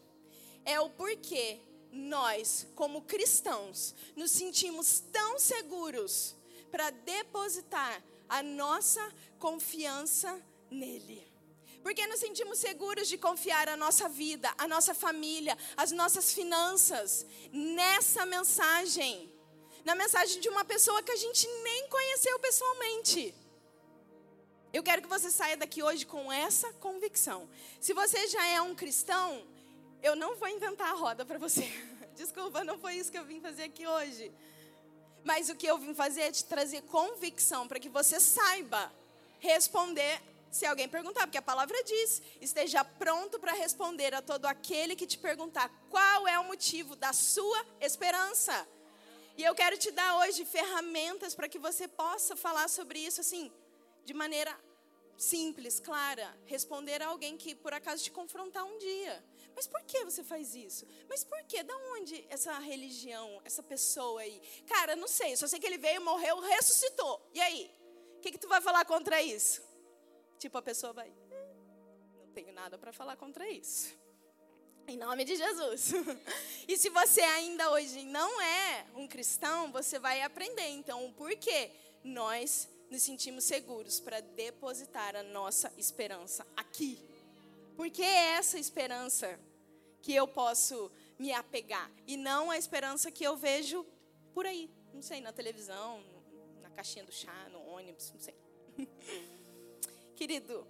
é 0.64 0.80
o 0.80 0.90
porquê 0.90 1.60
nós, 1.90 2.66
como 2.74 3.02
cristãos, 3.02 3.94
nos 4.14 4.30
sentimos 4.30 5.00
tão 5.12 5.38
seguros 5.38 6.36
para 6.70 6.90
depositar 6.90 8.02
a 8.28 8.42
nossa 8.42 9.12
confiança 9.38 10.40
nele. 10.70 11.26
Porque 11.82 12.06
nos 12.06 12.20
sentimos 12.20 12.58
seguros 12.58 13.08
de 13.08 13.16
confiar 13.16 13.68
a 13.68 13.76
nossa 13.76 14.08
vida, 14.08 14.52
a 14.58 14.68
nossa 14.68 14.94
família, 14.94 15.56
as 15.76 15.90
nossas 15.90 16.32
finanças 16.32 17.24
nessa 17.52 18.26
mensagem. 18.26 19.32
Na 19.84 19.94
mensagem 19.94 20.40
de 20.40 20.48
uma 20.48 20.64
pessoa 20.64 21.02
que 21.02 21.12
a 21.12 21.16
gente 21.16 21.46
nem 21.62 21.88
conheceu 21.88 22.38
pessoalmente. 22.40 23.34
Eu 24.70 24.82
quero 24.82 25.00
que 25.00 25.08
você 25.08 25.30
saia 25.30 25.56
daqui 25.56 25.82
hoje 25.82 26.04
com 26.04 26.30
essa 26.30 26.70
convicção. 26.74 27.48
Se 27.80 27.94
você 27.94 28.26
já 28.28 28.46
é 28.48 28.60
um 28.60 28.74
cristão, 28.74 29.42
eu 30.02 30.14
não 30.14 30.36
vou 30.36 30.48
inventar 30.48 30.90
a 30.90 30.94
roda 30.94 31.24
para 31.24 31.38
você. 31.38 31.62
Desculpa, 32.14 32.62
não 32.62 32.78
foi 32.78 32.96
isso 32.96 33.10
que 33.10 33.18
eu 33.18 33.24
vim 33.24 33.40
fazer 33.40 33.64
aqui 33.64 33.86
hoje. 33.86 34.30
Mas 35.24 35.48
o 35.48 35.54
que 35.54 35.66
eu 35.66 35.78
vim 35.78 35.94
fazer 35.94 36.20
é 36.22 36.32
te 36.32 36.44
trazer 36.44 36.82
convicção 36.82 37.66
para 37.66 37.80
que 37.80 37.88
você 37.88 38.20
saiba 38.20 38.92
responder 39.38 40.20
se 40.50 40.66
alguém 40.66 40.88
perguntar, 40.88 41.26
porque 41.26 41.38
a 41.38 41.42
palavra 41.42 41.82
diz: 41.84 42.22
esteja 42.40 42.84
pronto 42.84 43.38
para 43.38 43.52
responder 43.52 44.14
a 44.14 44.20
todo 44.20 44.44
aquele 44.44 44.94
que 44.94 45.06
te 45.06 45.16
perguntar 45.16 45.70
qual 45.88 46.28
é 46.28 46.38
o 46.38 46.44
motivo 46.44 46.94
da 46.94 47.14
sua 47.14 47.64
esperança. 47.80 48.68
E 49.36 49.44
eu 49.44 49.54
quero 49.54 49.78
te 49.78 49.90
dar 49.92 50.18
hoje 50.18 50.44
ferramentas 50.44 51.34
para 51.34 51.48
que 51.48 51.58
você 51.58 51.88
possa 51.88 52.36
falar 52.36 52.68
sobre 52.68 52.98
isso 52.98 53.20
assim, 53.20 53.50
de 54.08 54.14
maneira 54.14 54.58
simples, 55.18 55.78
clara, 55.78 56.34
responder 56.46 57.02
a 57.02 57.08
alguém 57.08 57.36
que 57.36 57.54
por 57.54 57.74
acaso 57.74 58.02
te 58.02 58.10
confrontar 58.10 58.64
um 58.64 58.78
dia. 58.78 59.22
Mas 59.54 59.66
por 59.66 59.82
que 59.82 60.02
você 60.02 60.24
faz 60.24 60.54
isso? 60.54 60.86
Mas 61.10 61.22
por 61.22 61.42
que? 61.42 61.62
Da 61.62 61.76
onde 61.94 62.24
essa 62.30 62.58
religião, 62.58 63.38
essa 63.44 63.62
pessoa 63.62 64.22
aí? 64.22 64.40
Cara, 64.66 64.96
não 64.96 65.06
sei, 65.06 65.36
só 65.36 65.46
sei 65.46 65.60
que 65.60 65.66
ele 65.66 65.76
veio, 65.76 66.02
morreu, 66.02 66.40
ressuscitou. 66.40 67.20
E 67.34 67.40
aí? 67.42 67.70
O 68.16 68.20
que, 68.20 68.30
que 68.30 68.38
tu 68.38 68.48
vai 68.48 68.62
falar 68.62 68.86
contra 68.86 69.20
isso? 69.20 69.60
Tipo, 70.38 70.56
a 70.56 70.62
pessoa 70.62 70.94
vai, 70.94 71.10
hum, 71.10 72.14
não 72.20 72.28
tenho 72.32 72.52
nada 72.54 72.78
para 72.78 72.94
falar 72.94 73.16
contra 73.16 73.46
isso. 73.50 73.94
Em 74.86 74.96
nome 74.96 75.22
de 75.22 75.36
Jesus. 75.36 75.92
e 76.66 76.78
se 76.78 76.88
você 76.88 77.20
ainda 77.20 77.70
hoje 77.72 78.06
não 78.06 78.40
é 78.40 78.86
um 78.94 79.06
cristão, 79.06 79.70
você 79.70 79.98
vai 79.98 80.22
aprender 80.22 80.68
então 80.68 81.04
o 81.04 81.12
porquê 81.12 81.70
nós 82.02 82.70
nos 82.90 83.02
sentimos 83.02 83.44
seguros 83.44 84.00
para 84.00 84.20
depositar 84.20 85.14
a 85.16 85.22
nossa 85.22 85.72
esperança 85.76 86.46
aqui. 86.56 86.98
Porque 87.76 88.02
é 88.02 88.36
essa 88.36 88.58
esperança 88.58 89.38
que 90.02 90.14
eu 90.14 90.26
posso 90.26 90.90
me 91.18 91.32
apegar 91.32 91.90
e 92.06 92.16
não 92.16 92.50
a 92.50 92.58
esperança 92.58 93.10
que 93.10 93.24
eu 93.24 93.36
vejo 93.36 93.84
por 94.32 94.46
aí, 94.46 94.70
não 94.92 95.02
sei, 95.02 95.20
na 95.20 95.32
televisão, 95.32 96.02
na 96.62 96.70
caixinha 96.70 97.04
do 97.04 97.12
chá, 97.12 97.48
no 97.50 97.60
ônibus, 97.66 98.12
não 98.12 98.20
sei. 98.20 98.34
Querido, 100.16 100.66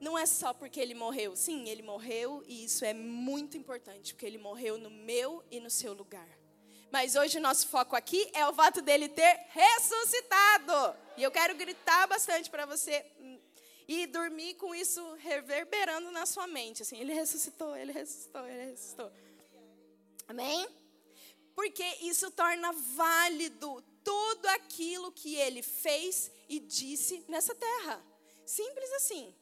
não 0.00 0.18
é 0.18 0.26
só 0.26 0.52
porque 0.52 0.80
ele 0.80 0.94
morreu. 0.94 1.34
Sim, 1.36 1.68
ele 1.68 1.82
morreu 1.82 2.42
e 2.46 2.64
isso 2.64 2.84
é 2.84 2.92
muito 2.92 3.56
importante, 3.56 4.14
porque 4.14 4.26
ele 4.26 4.38
morreu 4.38 4.78
no 4.78 4.90
meu 4.90 5.44
e 5.50 5.58
no 5.60 5.70
seu 5.70 5.92
lugar. 5.92 6.28
Mas 6.90 7.16
hoje 7.16 7.38
o 7.38 7.40
nosso 7.40 7.68
foco 7.68 7.96
aqui 7.96 8.30
é 8.32 8.46
o 8.46 8.52
fato 8.52 8.80
dele 8.80 9.08
ter 9.08 9.40
ressuscitado. 9.50 10.96
E 11.16 11.22
eu 11.22 11.30
quero 11.30 11.54
gritar 11.56 12.06
bastante 12.06 12.48
para 12.48 12.66
você 12.66 13.04
hum, 13.20 13.38
e 13.88 14.06
dormir 14.06 14.54
com 14.54 14.74
isso 14.74 15.02
reverberando 15.14 16.10
na 16.10 16.26
sua 16.26 16.46
mente. 16.46 16.82
Assim, 16.82 16.98
ele 16.98 17.12
ressuscitou, 17.12 17.76
ele 17.76 17.92
ressuscitou, 17.92 18.46
ele 18.46 18.70
ressuscitou. 18.70 19.10
Amém? 20.28 20.68
Porque 21.54 21.84
isso 22.02 22.30
torna 22.30 22.72
válido 22.72 23.82
tudo 24.04 24.46
aquilo 24.48 25.10
que 25.10 25.34
ele 25.34 25.62
fez 25.62 26.30
e 26.48 26.60
disse 26.60 27.24
nessa 27.28 27.54
terra. 27.54 28.04
Simples 28.44 28.92
assim. 28.92 29.34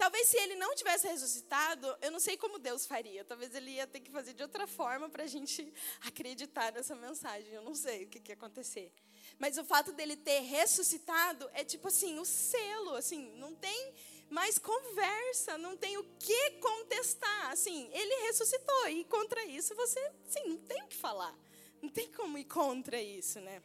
Talvez 0.00 0.28
se 0.28 0.38
ele 0.38 0.54
não 0.54 0.74
tivesse 0.74 1.06
ressuscitado, 1.06 1.94
eu 2.00 2.10
não 2.10 2.18
sei 2.18 2.34
como 2.34 2.58
Deus 2.58 2.86
faria. 2.86 3.22
Talvez 3.22 3.54
ele 3.54 3.72
ia 3.72 3.86
ter 3.86 4.00
que 4.00 4.10
fazer 4.10 4.32
de 4.32 4.42
outra 4.42 4.66
forma 4.66 5.10
para 5.10 5.24
a 5.24 5.26
gente 5.26 5.70
acreditar 6.00 6.72
nessa 6.72 6.96
mensagem. 6.96 7.52
Eu 7.52 7.60
não 7.60 7.74
sei 7.74 8.04
o 8.04 8.08
que, 8.08 8.18
que 8.18 8.32
ia 8.32 8.34
acontecer. 8.34 8.90
Mas 9.38 9.58
o 9.58 9.64
fato 9.64 9.92
dele 9.92 10.16
ter 10.16 10.40
ressuscitado 10.40 11.50
é 11.52 11.62
tipo 11.64 11.88
assim, 11.88 12.18
o 12.18 12.24
selo, 12.24 12.94
assim, 12.94 13.30
não 13.36 13.54
tem 13.54 13.92
mais 14.30 14.58
conversa, 14.58 15.58
não 15.58 15.76
tem 15.76 15.98
o 15.98 16.04
que 16.18 16.50
contestar. 16.52 17.50
Assim, 17.50 17.90
ele 17.92 18.26
ressuscitou 18.26 18.88
e 18.88 19.04
contra 19.04 19.44
isso 19.44 19.74
você, 19.74 20.00
sim, 20.26 20.44
não 20.46 20.56
tem 20.60 20.82
o 20.82 20.88
que 20.88 20.96
falar. 20.96 21.36
Não 21.82 21.90
tem 21.90 22.10
como 22.10 22.38
ir 22.38 22.46
contra 22.46 22.98
isso, 22.98 23.38
né? 23.38 23.62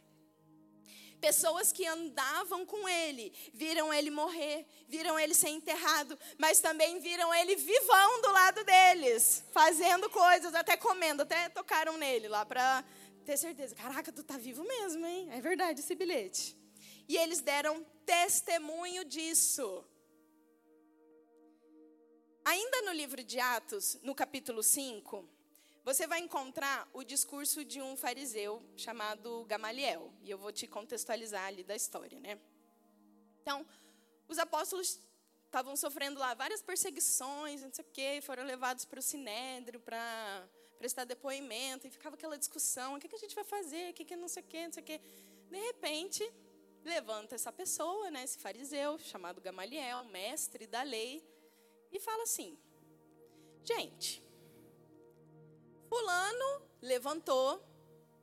Pessoas 1.20 1.72
que 1.72 1.86
andavam 1.86 2.66
com 2.66 2.88
ele, 2.88 3.32
viram 3.52 3.92
ele 3.92 4.10
morrer, 4.10 4.66
viram 4.86 5.18
ele 5.18 5.34
ser 5.34 5.48
enterrado, 5.48 6.18
mas 6.38 6.60
também 6.60 7.00
viram 7.00 7.34
ele 7.34 7.56
vivão 7.56 8.20
do 8.20 8.30
lado 8.30 8.62
deles, 8.64 9.42
fazendo 9.52 10.10
coisas, 10.10 10.54
até 10.54 10.76
comendo, 10.76 11.22
até 11.22 11.48
tocaram 11.48 11.96
nele 11.96 12.28
lá 12.28 12.44
para 12.44 12.84
ter 13.24 13.36
certeza. 13.36 13.74
Caraca, 13.74 14.12
tu 14.12 14.22
tá 14.22 14.36
vivo 14.36 14.62
mesmo, 14.62 15.04
hein? 15.04 15.28
É 15.32 15.40
verdade 15.40 15.80
esse 15.80 15.94
bilhete. 15.94 16.56
E 17.08 17.16
eles 17.16 17.40
deram 17.40 17.84
testemunho 18.04 19.04
disso. 19.04 19.84
Ainda 22.44 22.82
no 22.82 22.92
livro 22.92 23.24
de 23.24 23.40
Atos, 23.40 23.98
no 24.02 24.14
capítulo 24.14 24.62
5, 24.62 25.28
você 25.86 26.04
vai 26.04 26.18
encontrar 26.18 26.88
o 26.92 27.04
discurso 27.04 27.64
de 27.64 27.80
um 27.80 27.96
fariseu 27.96 28.60
chamado 28.76 29.44
Gamaliel. 29.44 30.12
E 30.20 30.28
eu 30.28 30.36
vou 30.36 30.50
te 30.50 30.66
contextualizar 30.66 31.44
ali 31.46 31.62
da 31.62 31.76
história, 31.76 32.18
né? 32.18 32.40
Então, 33.40 33.64
os 34.26 34.36
apóstolos 34.36 35.00
estavam 35.44 35.76
sofrendo 35.76 36.18
lá 36.18 36.34
várias 36.34 36.60
perseguições, 36.60 37.62
não 37.62 37.72
sei 37.72 37.84
o 37.84 37.88
quê, 37.92 38.20
foram 38.20 38.42
levados 38.42 38.84
para 38.84 38.98
o 38.98 39.02
sinédrio 39.02 39.78
para 39.78 40.48
prestar 40.76 41.04
depoimento, 41.04 41.86
e 41.86 41.90
ficava 41.90 42.16
aquela 42.16 42.36
discussão, 42.36 42.96
o 42.96 42.98
que, 42.98 43.08
que 43.08 43.14
a 43.14 43.18
gente 43.20 43.36
vai 43.36 43.44
fazer, 43.44 43.92
o 43.92 43.94
que, 43.94 44.04
que 44.04 44.16
não 44.16 44.26
sei 44.26 44.42
o 44.42 44.46
quê, 44.46 44.66
não 44.66 44.72
sei 44.72 44.82
o 44.82 44.86
quê. 44.86 45.00
De 45.48 45.60
repente, 45.68 46.28
levanta 46.84 47.36
essa 47.36 47.52
pessoa, 47.52 48.10
né, 48.10 48.24
esse 48.24 48.38
fariseu, 48.38 48.98
chamado 48.98 49.40
Gamaliel, 49.40 50.04
mestre 50.06 50.66
da 50.66 50.82
lei, 50.82 51.24
e 51.92 52.00
fala 52.00 52.24
assim, 52.24 52.58
gente, 53.64 54.25
Fulano 55.96 56.62
levantou, 56.82 57.64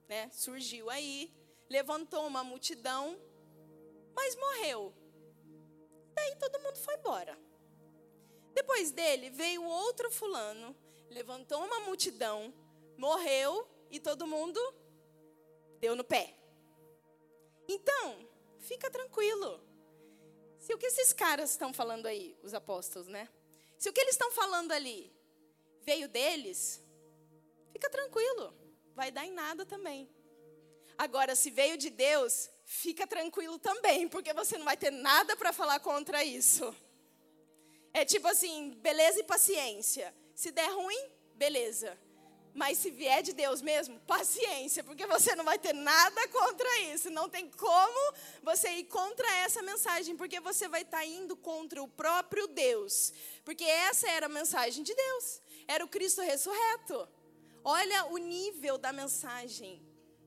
né, 0.08 0.30
surgiu 0.32 0.92
aí, 0.92 1.34
levantou 1.68 2.28
uma 2.28 2.44
multidão, 2.44 3.20
mas 4.16 4.36
morreu. 4.36 4.94
Daí 6.14 6.36
todo 6.36 6.60
mundo 6.60 6.78
foi 6.78 6.94
embora. 6.94 7.36
Depois 8.54 8.92
dele 8.92 9.32
veio 9.32 9.64
outro 9.64 10.12
fulano, 10.12 10.76
levantou 11.10 11.66
uma 11.66 11.80
multidão, 11.80 12.54
morreu 12.96 13.68
e 13.90 14.00
todo 14.00 14.28
mundo 14.28 14.60
deu 15.80 15.96
no 15.96 16.04
pé. 16.04 16.38
Então, 17.68 18.30
fica 18.60 18.92
tranquilo. 18.92 19.60
Se 20.60 20.76
o 20.76 20.78
que 20.78 20.86
esses 20.86 21.12
caras 21.12 21.50
estão 21.50 21.74
falando 21.74 22.06
aí, 22.06 22.38
os 22.44 22.54
apóstolos, 22.54 23.08
né? 23.08 23.28
Se 23.80 23.90
o 23.90 23.94
que 23.94 24.00
eles 24.00 24.14
estão 24.14 24.30
falando 24.30 24.74
ali 24.74 25.12
veio 25.82 26.08
deles, 26.08 26.83
Fica 27.84 27.90
tranquilo, 27.90 28.54
vai 28.96 29.12
dar 29.12 29.26
em 29.26 29.34
nada 29.34 29.66
também. 29.66 30.10
Agora, 30.98 31.36
se 31.36 31.50
veio 31.50 31.78
de 31.78 31.90
Deus, 31.90 32.50
fica 32.64 33.06
tranquilo 33.06 33.60
também, 33.60 34.08
porque 34.08 34.34
você 34.34 34.58
não 34.58 34.64
vai 34.64 34.78
ter 34.78 34.90
nada 34.90 35.36
para 35.36 35.52
falar 35.52 35.82
contra 35.82 36.24
isso. 36.24 36.74
É 37.94 38.06
tipo 38.06 38.26
assim, 38.26 38.72
beleza 38.82 39.20
e 39.20 39.24
paciência. 39.24 40.16
Se 40.34 40.50
der 40.50 40.72
ruim, 40.72 41.12
beleza. 41.36 42.00
Mas 42.54 42.78
se 42.78 42.90
vier 42.90 43.22
de 43.22 43.34
Deus 43.34 43.62
mesmo, 43.62 44.00
paciência, 44.02 44.82
porque 44.82 45.06
você 45.06 45.36
não 45.36 45.44
vai 45.44 45.60
ter 45.60 45.74
nada 45.74 46.28
contra 46.30 46.80
isso. 46.84 47.10
Não 47.10 47.28
tem 47.28 47.52
como 47.52 48.16
você 48.42 48.70
ir 48.76 48.86
contra 48.86 49.30
essa 49.40 49.62
mensagem, 49.62 50.16
porque 50.16 50.40
você 50.40 50.70
vai 50.70 50.84
estar 50.84 51.00
tá 51.00 51.06
indo 51.06 51.36
contra 51.36 51.84
o 51.84 51.88
próprio 51.90 52.48
Deus. 52.48 53.14
Porque 53.44 53.66
essa 53.66 54.10
era 54.10 54.28
a 54.28 54.30
mensagem 54.30 54.86
de 54.86 54.96
Deus. 54.96 55.42
Era 55.68 55.84
o 55.84 55.90
Cristo 55.90 56.22
ressurreto. 56.22 57.10
Olha 57.64 58.06
o 58.08 58.18
nível 58.18 58.78
da 58.78 58.92
mensagem 58.92 59.82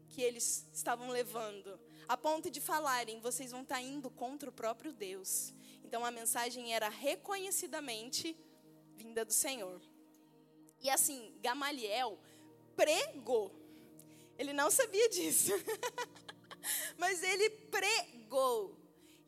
que 0.09 0.23
eles 0.23 0.67
estavam 0.73 1.11
levando, 1.11 1.79
a 2.09 2.17
ponto 2.17 2.51
de 2.51 2.61
falarem: 2.61 3.21
vocês 3.21 3.51
vão 3.51 3.63
estar 3.63 3.77
tá 3.77 3.83
indo 3.83 4.09
contra 4.09 4.49
o 4.49 4.53
próprio 4.53 4.93
Deus. 4.93 5.53
Então 5.85 6.05
a 6.05 6.11
mensagem 6.11 6.75
era 6.75 6.89
reconhecidamente 6.89 8.35
vinda 8.97 9.25
do 9.25 9.33
Senhor. 9.33 9.81
E 10.81 10.89
assim, 10.89 11.35
Gamaliel 11.41 12.19
pregou. 12.75 13.55
Ele 14.39 14.53
não 14.53 14.71
sabia 14.71 15.09
disso. 15.11 15.53
Mas 16.97 17.23
ele 17.23 17.51
pregou. 17.51 18.77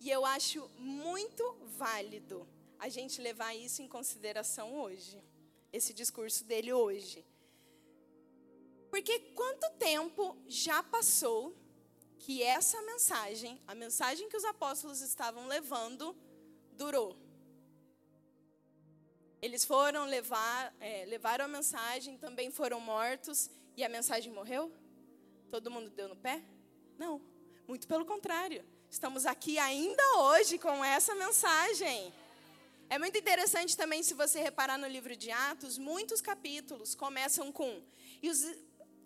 E 0.01 0.11
eu 0.11 0.25
acho 0.25 0.68
muito 0.79 1.57
válido 1.77 2.49
a 2.79 2.88
gente 2.88 3.21
levar 3.21 3.55
isso 3.55 3.83
em 3.83 3.88
consideração 3.88 4.81
hoje. 4.81 5.23
Esse 5.73 5.92
discurso 5.92 6.44
dele 6.44 6.73
hoje. 6.73 7.25
Porque 8.90 9.18
quanto 9.35 9.70
tempo 9.79 10.37
já 10.46 10.83
passou 10.83 11.55
que 12.18 12.42
essa 12.42 12.81
mensagem, 12.83 13.61
a 13.66 13.74
mensagem 13.74 14.29
que 14.29 14.37
os 14.37 14.44
apóstolos 14.44 15.01
estavam 15.01 15.46
levando, 15.46 16.16
durou? 16.72 17.16
Eles 19.40 19.64
foram 19.64 20.05
levar, 20.05 20.74
é, 20.81 21.05
levaram 21.07 21.44
a 21.44 21.48
mensagem, 21.48 22.18
também 22.18 22.51
foram 22.51 22.81
mortos 22.81 23.51
e 23.77 23.85
a 23.85 23.88
mensagem 23.88 24.33
morreu? 24.33 24.72
Todo 25.51 25.70
mundo 25.70 25.90
deu 25.90 26.09
no 26.09 26.16
pé? 26.16 26.42
Não, 26.98 27.20
muito 27.66 27.87
pelo 27.87 28.05
contrário. 28.05 28.64
Estamos 28.90 29.27
aqui 29.27 29.59
ainda 29.59 30.03
hoje 30.18 30.59
com 30.59 30.85
essa 30.85 31.14
mensagem. 31.14 32.12
É 32.90 32.98
muito 32.98 33.18
interessante 33.18 33.77
também, 33.77 34.03
se 34.03 34.14
você 34.14 34.40
reparar 34.40 34.79
no 34.79 34.88
livro 34.88 35.14
de 35.14 35.31
Atos, 35.31 35.77
muitos 35.77 36.20
capítulos 36.20 36.94
começam 36.94 37.53
com: 37.53 37.83
e 38.22 38.31
os 38.31 38.42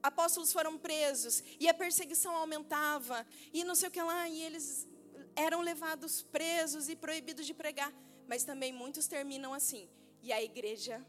apóstolos 0.03 0.53
foram 0.53 0.77
presos 0.77 1.43
e 1.61 1.69
a 1.69 1.75
perseguição 1.75 2.35
aumentava 2.35 3.27
e 3.53 3.63
não 3.65 3.75
sei 3.75 3.89
o 3.89 3.93
que 3.93 4.03
lá, 4.03 4.29
e 4.29 4.43
eles 4.43 4.87
eram 5.37 5.61
levados 5.61 6.23
presos 6.23 6.89
e 6.89 6.97
proibidos 6.97 7.47
de 7.47 7.55
pregar. 7.55 7.93
Mas 8.27 8.45
também 8.45 8.73
muitos 8.73 9.07
terminam 9.07 9.53
assim, 9.53 9.89
e 10.23 10.33
a 10.33 10.43
igreja 10.43 11.05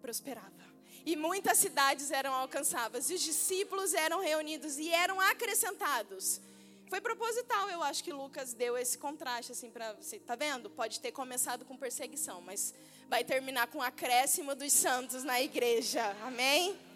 prosperava. 0.00 0.68
E 1.06 1.16
muitas 1.16 1.58
cidades 1.58 2.10
eram 2.10 2.34
alcançadas, 2.34 3.10
e 3.10 3.14
os 3.14 3.22
discípulos 3.22 3.94
eram 3.94 4.20
reunidos 4.20 4.78
e 4.78 4.90
eram 4.90 5.20
acrescentados. 5.20 6.40
Foi 6.88 7.00
proposital, 7.00 7.68
eu 7.68 7.82
acho 7.82 8.02
que 8.02 8.12
Lucas 8.12 8.54
deu 8.54 8.76
esse 8.76 8.96
contraste 8.96 9.52
assim 9.52 9.70
para 9.70 9.92
você. 9.92 10.18
Tá 10.18 10.34
vendo? 10.34 10.70
Pode 10.70 11.00
ter 11.00 11.12
começado 11.12 11.64
com 11.64 11.76
perseguição, 11.76 12.40
mas 12.40 12.74
vai 13.08 13.22
terminar 13.24 13.66
com 13.68 13.82
acréscimo 13.82 14.54
dos 14.54 14.72
santos 14.72 15.22
na 15.22 15.40
igreja. 15.40 16.16
Amém? 16.22 16.87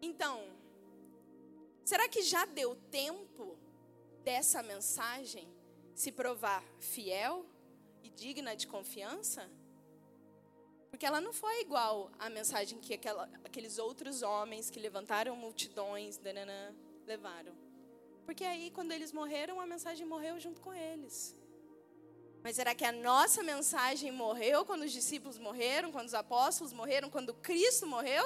Então, 0.00 0.44
será 1.84 2.08
que 2.08 2.22
já 2.22 2.44
deu 2.44 2.76
tempo 2.90 3.58
dessa 4.22 4.62
mensagem 4.62 5.48
se 5.94 6.12
provar 6.12 6.62
fiel 6.78 7.44
e 8.02 8.10
digna 8.10 8.54
de 8.54 8.66
confiança? 8.66 9.50
Porque 10.90 11.04
ela 11.04 11.20
não 11.20 11.32
foi 11.32 11.60
igual 11.60 12.10
à 12.18 12.30
mensagem 12.30 12.78
que 12.78 12.94
aquela, 12.94 13.28
aqueles 13.44 13.78
outros 13.78 14.22
homens 14.22 14.70
que 14.70 14.78
levantaram 14.78 15.34
multidões 15.36 16.16
danana, 16.16 16.74
levaram. 17.06 17.54
Porque 18.24 18.44
aí, 18.44 18.70
quando 18.70 18.92
eles 18.92 19.12
morreram, 19.12 19.60
a 19.60 19.66
mensagem 19.66 20.06
morreu 20.06 20.38
junto 20.38 20.60
com 20.60 20.72
eles. 20.72 21.36
Mas 22.42 22.56
será 22.56 22.74
que 22.74 22.84
a 22.84 22.92
nossa 22.92 23.42
mensagem 23.42 24.12
morreu 24.12 24.64
quando 24.64 24.82
os 24.82 24.92
discípulos 24.92 25.38
morreram, 25.38 25.90
quando 25.90 26.06
os 26.06 26.14
apóstolos 26.14 26.72
morreram, 26.72 27.10
quando 27.10 27.34
Cristo 27.34 27.86
morreu? 27.86 28.24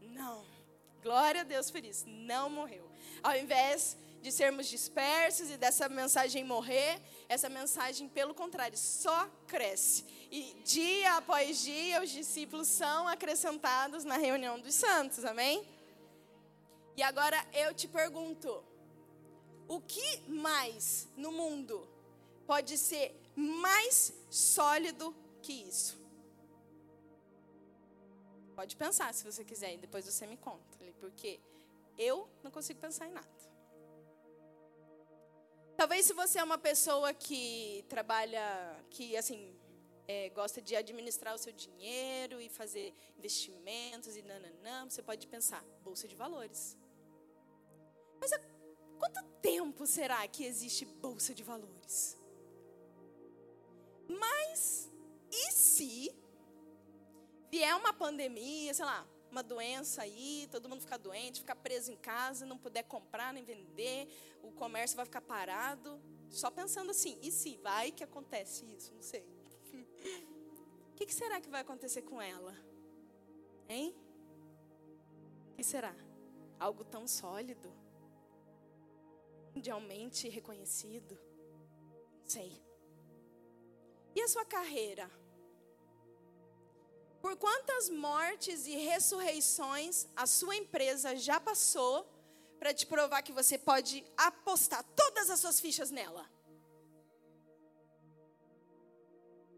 Não 0.00 0.57
Glória 1.02 1.42
a 1.42 1.44
Deus 1.44 1.70
por 1.70 1.84
isso. 1.84 2.04
Não 2.08 2.50
morreu. 2.50 2.88
Ao 3.22 3.36
invés 3.36 3.96
de 4.20 4.32
sermos 4.32 4.66
dispersos 4.66 5.50
e 5.50 5.56
dessa 5.56 5.88
mensagem 5.88 6.44
morrer, 6.44 7.00
essa 7.28 7.48
mensagem, 7.48 8.08
pelo 8.08 8.34
contrário, 8.34 8.76
só 8.76 9.26
cresce. 9.46 10.04
E 10.30 10.54
dia 10.64 11.16
após 11.16 11.60
dia, 11.60 12.02
os 12.02 12.10
discípulos 12.10 12.68
são 12.68 13.08
acrescentados 13.08 14.04
na 14.04 14.16
reunião 14.16 14.58
dos 14.58 14.74
santos, 14.74 15.24
amém? 15.24 15.66
E 16.96 17.02
agora 17.02 17.38
eu 17.54 17.72
te 17.72 17.86
pergunto: 17.86 18.62
o 19.68 19.80
que 19.80 20.22
mais 20.26 21.08
no 21.16 21.30
mundo 21.30 21.88
pode 22.46 22.76
ser 22.76 23.14
mais 23.36 24.12
sólido 24.28 25.14
que 25.40 25.52
isso? 25.52 25.96
Pode 28.56 28.74
pensar 28.74 29.14
se 29.14 29.24
você 29.24 29.44
quiser, 29.44 29.74
e 29.74 29.78
depois 29.78 30.04
você 30.04 30.26
me 30.26 30.36
conta, 30.36 30.67
porque 30.98 31.40
eu 31.96 32.28
não 32.42 32.50
consigo 32.50 32.80
pensar 32.80 33.06
em 33.06 33.12
nada. 33.12 33.38
Talvez 35.76 36.06
se 36.06 36.12
você 36.12 36.38
é 36.40 36.44
uma 36.44 36.58
pessoa 36.58 37.14
que 37.14 37.84
trabalha, 37.88 38.42
que 38.90 39.16
assim, 39.16 39.56
é, 40.08 40.28
gosta 40.30 40.60
de 40.60 40.74
administrar 40.74 41.34
o 41.34 41.38
seu 41.38 41.52
dinheiro 41.52 42.40
e 42.40 42.48
fazer 42.48 42.92
investimentos 43.16 44.16
e 44.16 44.22
nananã, 44.22 44.88
você 44.88 45.02
pode 45.02 45.26
pensar, 45.28 45.62
bolsa 45.82 46.08
de 46.08 46.16
valores. 46.16 46.76
Mas 48.20 48.32
há 48.32 48.40
quanto 48.98 49.22
tempo 49.40 49.86
será 49.86 50.26
que 50.26 50.44
existe 50.44 50.84
bolsa 50.84 51.32
de 51.32 51.44
valores? 51.44 52.18
Mas 54.08 54.90
e 55.30 55.52
se 55.52 56.12
vier 57.50 57.76
uma 57.76 57.92
pandemia, 57.92 58.74
sei 58.74 58.84
lá, 58.84 59.06
uma 59.30 59.42
doença 59.42 60.02
aí, 60.02 60.48
todo 60.50 60.68
mundo 60.68 60.80
ficar 60.80 60.96
doente, 60.96 61.40
ficar 61.40 61.56
preso 61.56 61.92
em 61.92 61.96
casa, 61.96 62.46
não 62.46 62.58
puder 62.58 62.84
comprar 62.84 63.32
nem 63.32 63.44
vender, 63.44 64.08
o 64.42 64.50
comércio 64.52 64.96
vai 64.96 65.04
ficar 65.04 65.20
parado. 65.20 66.00
Só 66.30 66.50
pensando 66.50 66.90
assim, 66.90 67.18
e 67.22 67.30
se 67.30 67.56
vai 67.58 67.90
que 67.90 68.04
acontece 68.04 68.64
isso? 68.66 68.92
Não 68.94 69.02
sei. 69.02 69.26
O 70.90 70.94
que, 70.96 71.06
que 71.06 71.14
será 71.14 71.40
que 71.40 71.48
vai 71.48 71.60
acontecer 71.60 72.02
com 72.02 72.20
ela? 72.20 72.54
Hein? 73.68 73.94
O 75.52 75.54
que 75.54 75.62
será? 75.62 75.94
Algo 76.58 76.84
tão 76.84 77.06
sólido? 77.06 77.72
Mundialmente 79.54 80.28
reconhecido? 80.28 81.18
Não 82.20 82.26
sei. 82.26 82.60
E 84.14 84.20
a 84.20 84.28
sua 84.28 84.44
carreira? 84.44 85.08
Por 87.28 87.36
quantas 87.36 87.90
mortes 87.90 88.66
e 88.66 88.74
ressurreições 88.74 90.06
a 90.16 90.26
sua 90.26 90.56
empresa 90.56 91.14
já 91.14 91.38
passou 91.38 92.10
para 92.58 92.72
te 92.72 92.86
provar 92.86 93.20
que 93.20 93.32
você 93.32 93.58
pode 93.58 94.02
apostar 94.16 94.82
todas 94.96 95.28
as 95.28 95.38
suas 95.38 95.60
fichas 95.60 95.90
nela? 95.90 96.26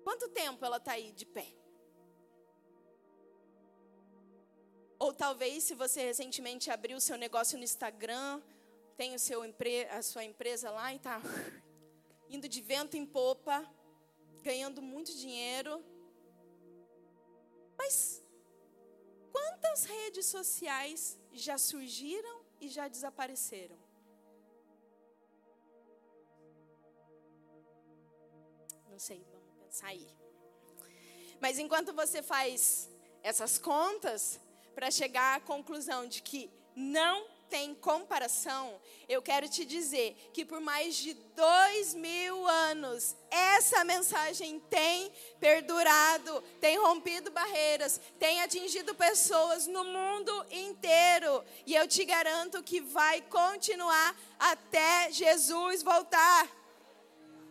Quanto 0.02 0.28
tempo 0.30 0.64
ela 0.64 0.78
está 0.78 0.94
aí 0.94 1.12
de 1.12 1.24
pé? 1.24 1.46
Ou 4.98 5.12
talvez, 5.12 5.62
se 5.62 5.76
você 5.76 6.06
recentemente 6.06 6.72
abriu 6.72 6.96
o 6.96 7.00
seu 7.00 7.16
negócio 7.16 7.56
no 7.56 7.62
Instagram, 7.62 8.42
tem 8.96 9.14
o 9.14 9.18
seu 9.20 9.42
a 9.92 10.02
sua 10.02 10.24
empresa 10.24 10.72
lá 10.72 10.92
e 10.92 10.96
está 10.96 11.22
indo 12.28 12.48
de 12.48 12.60
vento 12.60 12.96
em 12.96 13.06
popa, 13.06 13.64
ganhando 14.42 14.82
muito 14.82 15.16
dinheiro, 15.16 15.80
mas 17.80 18.22
quantas 19.32 19.84
redes 19.84 20.26
sociais 20.26 21.18
já 21.32 21.56
surgiram 21.56 22.36
e 22.60 22.68
já 22.68 22.86
desapareceram? 22.88 23.78
Não 28.90 28.98
sei, 28.98 29.24
vamos 29.32 29.54
pensar 29.64 29.88
aí. 29.88 30.06
Mas 31.40 31.58
enquanto 31.58 31.94
você 31.94 32.22
faz 32.22 32.90
essas 33.22 33.56
contas, 33.56 34.38
para 34.74 34.90
chegar 34.90 35.36
à 35.38 35.40
conclusão 35.40 36.06
de 36.06 36.22
que 36.22 36.50
não 36.76 37.26
tem 37.50 37.74
comparação, 37.74 38.80
eu 39.08 39.20
quero 39.20 39.48
te 39.48 39.64
dizer 39.64 40.16
que 40.32 40.44
por 40.44 40.60
mais 40.60 40.94
de 40.94 41.14
dois 41.34 41.94
mil 41.94 42.46
anos, 42.46 43.16
essa 43.28 43.82
mensagem 43.84 44.60
tem 44.70 45.12
perdurado, 45.40 46.40
tem 46.60 46.78
rompido 46.78 47.30
barreiras, 47.32 48.00
tem 48.20 48.40
atingido 48.40 48.94
pessoas 48.94 49.66
no 49.66 49.84
mundo 49.84 50.46
inteiro. 50.50 51.44
E 51.66 51.74
eu 51.74 51.88
te 51.88 52.04
garanto 52.04 52.62
que 52.62 52.80
vai 52.80 53.20
continuar 53.22 54.14
até 54.38 55.10
Jesus 55.10 55.82
voltar. 55.82 56.59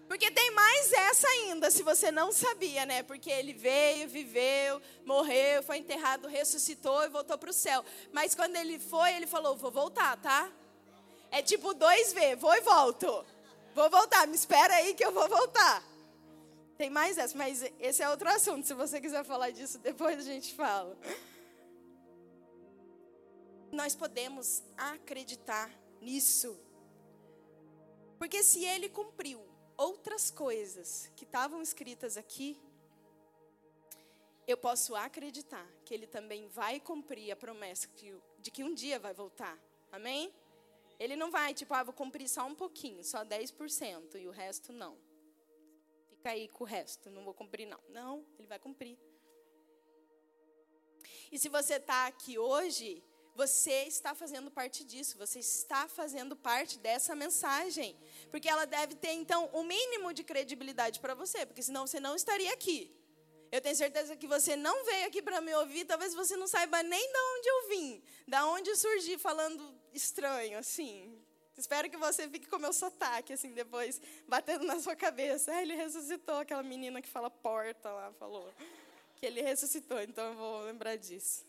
Porque 0.09 0.31
tem 0.31 0.49
mais 0.55 0.91
essa 0.91 1.27
ainda, 1.27 1.69
se 1.69 1.83
você 1.83 2.09
não 2.09 2.31
sabia, 2.31 2.83
né? 2.83 3.03
Porque 3.03 3.29
ele 3.29 3.53
veio, 3.53 4.09
viveu, 4.09 4.81
morreu, 5.05 5.61
foi 5.61 5.77
enterrado, 5.77 6.27
ressuscitou 6.27 7.03
e 7.03 7.09
voltou 7.09 7.37
para 7.37 7.51
o 7.51 7.53
céu. 7.53 7.85
Mas 8.11 8.33
quando 8.33 8.55
ele 8.55 8.79
foi, 8.79 9.13
ele 9.13 9.27
falou: 9.27 9.55
Vou 9.55 9.69
voltar, 9.69 10.17
tá? 10.17 10.51
É 11.29 11.43
tipo 11.43 11.75
2V, 11.75 12.37
vou 12.37 12.55
e 12.55 12.61
volto. 12.61 13.23
Vou 13.75 13.87
voltar, 13.87 14.25
me 14.25 14.33
espera 14.33 14.73
aí 14.77 14.95
que 14.95 15.05
eu 15.05 15.11
vou 15.11 15.29
voltar. 15.29 15.83
Tem 16.75 16.89
mais 16.89 17.19
essa, 17.19 17.37
mas 17.37 17.63
esse 17.79 18.01
é 18.01 18.09
outro 18.09 18.29
assunto. 18.29 18.65
Se 18.65 18.73
você 18.73 18.99
quiser 18.99 19.23
falar 19.23 19.51
disso, 19.51 19.77
depois 19.83 20.17
a 20.17 20.23
gente 20.23 20.55
fala. 20.55 20.97
Nós 23.71 23.95
podemos 23.95 24.63
acreditar 24.75 25.69
nisso. 26.01 26.59
Porque 28.17 28.41
se 28.41 28.65
ele 28.65 28.89
cumpriu 28.89 29.48
outras 29.79 30.29
coisas 30.29 31.09
que 31.15 31.23
estavam 31.23 31.61
escritas 31.61 32.17
aqui, 32.17 32.59
eu 34.45 34.57
posso 34.57 34.93
acreditar 34.93 35.65
que 35.85 35.93
ele 35.93 36.05
também 36.05 36.49
vai 36.49 36.81
cumprir 36.81 37.31
a 37.31 37.35
promessa 37.35 37.87
de 38.39 38.51
que 38.51 38.61
um 38.61 38.73
dia 38.73 38.99
vai 38.99 39.13
voltar. 39.13 39.57
Amém? 39.89 40.33
Ele 40.99 41.15
não 41.15 41.31
vai, 41.31 41.53
tipo, 41.53 41.73
ah, 41.73 41.81
vou 41.81 41.93
cumprir 41.93 42.27
só 42.27 42.45
um 42.45 42.53
pouquinho, 42.53 43.05
só 43.05 43.23
10%, 43.23 44.19
e 44.19 44.27
o 44.27 44.31
resto 44.31 44.73
não. 44.73 44.97
Fica 46.09 46.31
aí 46.31 46.49
com 46.49 46.65
o 46.65 46.67
resto, 46.67 47.09
não 47.09 47.23
vou 47.23 47.33
cumprir 47.33 47.65
não. 47.65 47.79
Não, 47.87 48.25
ele 48.37 48.47
vai 48.47 48.59
cumprir. 48.59 48.97
E 51.31 51.39
se 51.39 51.47
você 51.47 51.75
está 51.75 52.05
aqui 52.05 52.37
hoje, 52.37 53.01
você 53.35 53.83
está 53.83 54.13
fazendo 54.13 54.51
parte 54.51 54.83
disso, 54.83 55.17
você 55.17 55.39
está 55.39 55.87
fazendo 55.87 56.35
parte 56.35 56.77
dessa 56.79 57.15
mensagem. 57.15 57.95
Porque 58.31 58.49
ela 58.49 58.65
deve 58.65 58.95
ter, 58.95 59.11
então, 59.11 59.49
o 59.53 59.61
um 59.61 59.63
mínimo 59.63 60.13
de 60.13 60.23
credibilidade 60.23 60.99
para 60.99 61.13
você, 61.13 61.45
porque 61.45 61.63
senão 61.63 61.87
você 61.87 61.99
não 61.99 62.15
estaria 62.15 62.53
aqui. 62.53 62.95
Eu 63.51 63.61
tenho 63.61 63.75
certeza 63.75 64.15
que 64.15 64.27
você 64.27 64.55
não 64.55 64.85
veio 64.85 65.07
aqui 65.07 65.21
para 65.21 65.41
me 65.41 65.53
ouvir, 65.55 65.85
talvez 65.85 66.13
você 66.13 66.35
não 66.35 66.47
saiba 66.47 66.83
nem 66.83 67.01
de 67.01 67.19
onde 67.19 67.49
eu 67.49 67.69
vim, 67.69 68.03
da 68.27 68.45
onde 68.45 68.69
eu 68.69 68.75
surgi 68.75 69.17
falando 69.17 69.73
estranho, 69.93 70.57
assim. 70.59 71.19
Espero 71.57 71.89
que 71.89 71.97
você 71.97 72.29
fique 72.29 72.47
com 72.47 72.57
meu 72.57 72.71
sotaque, 72.71 73.33
assim, 73.33 73.51
depois, 73.51 73.99
batendo 74.27 74.65
na 74.65 74.79
sua 74.79 74.95
cabeça. 74.95 75.51
Ah, 75.51 75.61
ele 75.61 75.75
ressuscitou, 75.75 76.35
aquela 76.35 76.63
menina 76.63 77.01
que 77.01 77.09
fala 77.09 77.29
porta 77.29 77.91
lá, 77.91 78.13
falou 78.13 78.53
que 79.15 79.25
ele 79.25 79.41
ressuscitou, 79.41 79.99
então 79.99 80.25
eu 80.27 80.35
vou 80.35 80.61
lembrar 80.61 80.95
disso. 80.95 81.48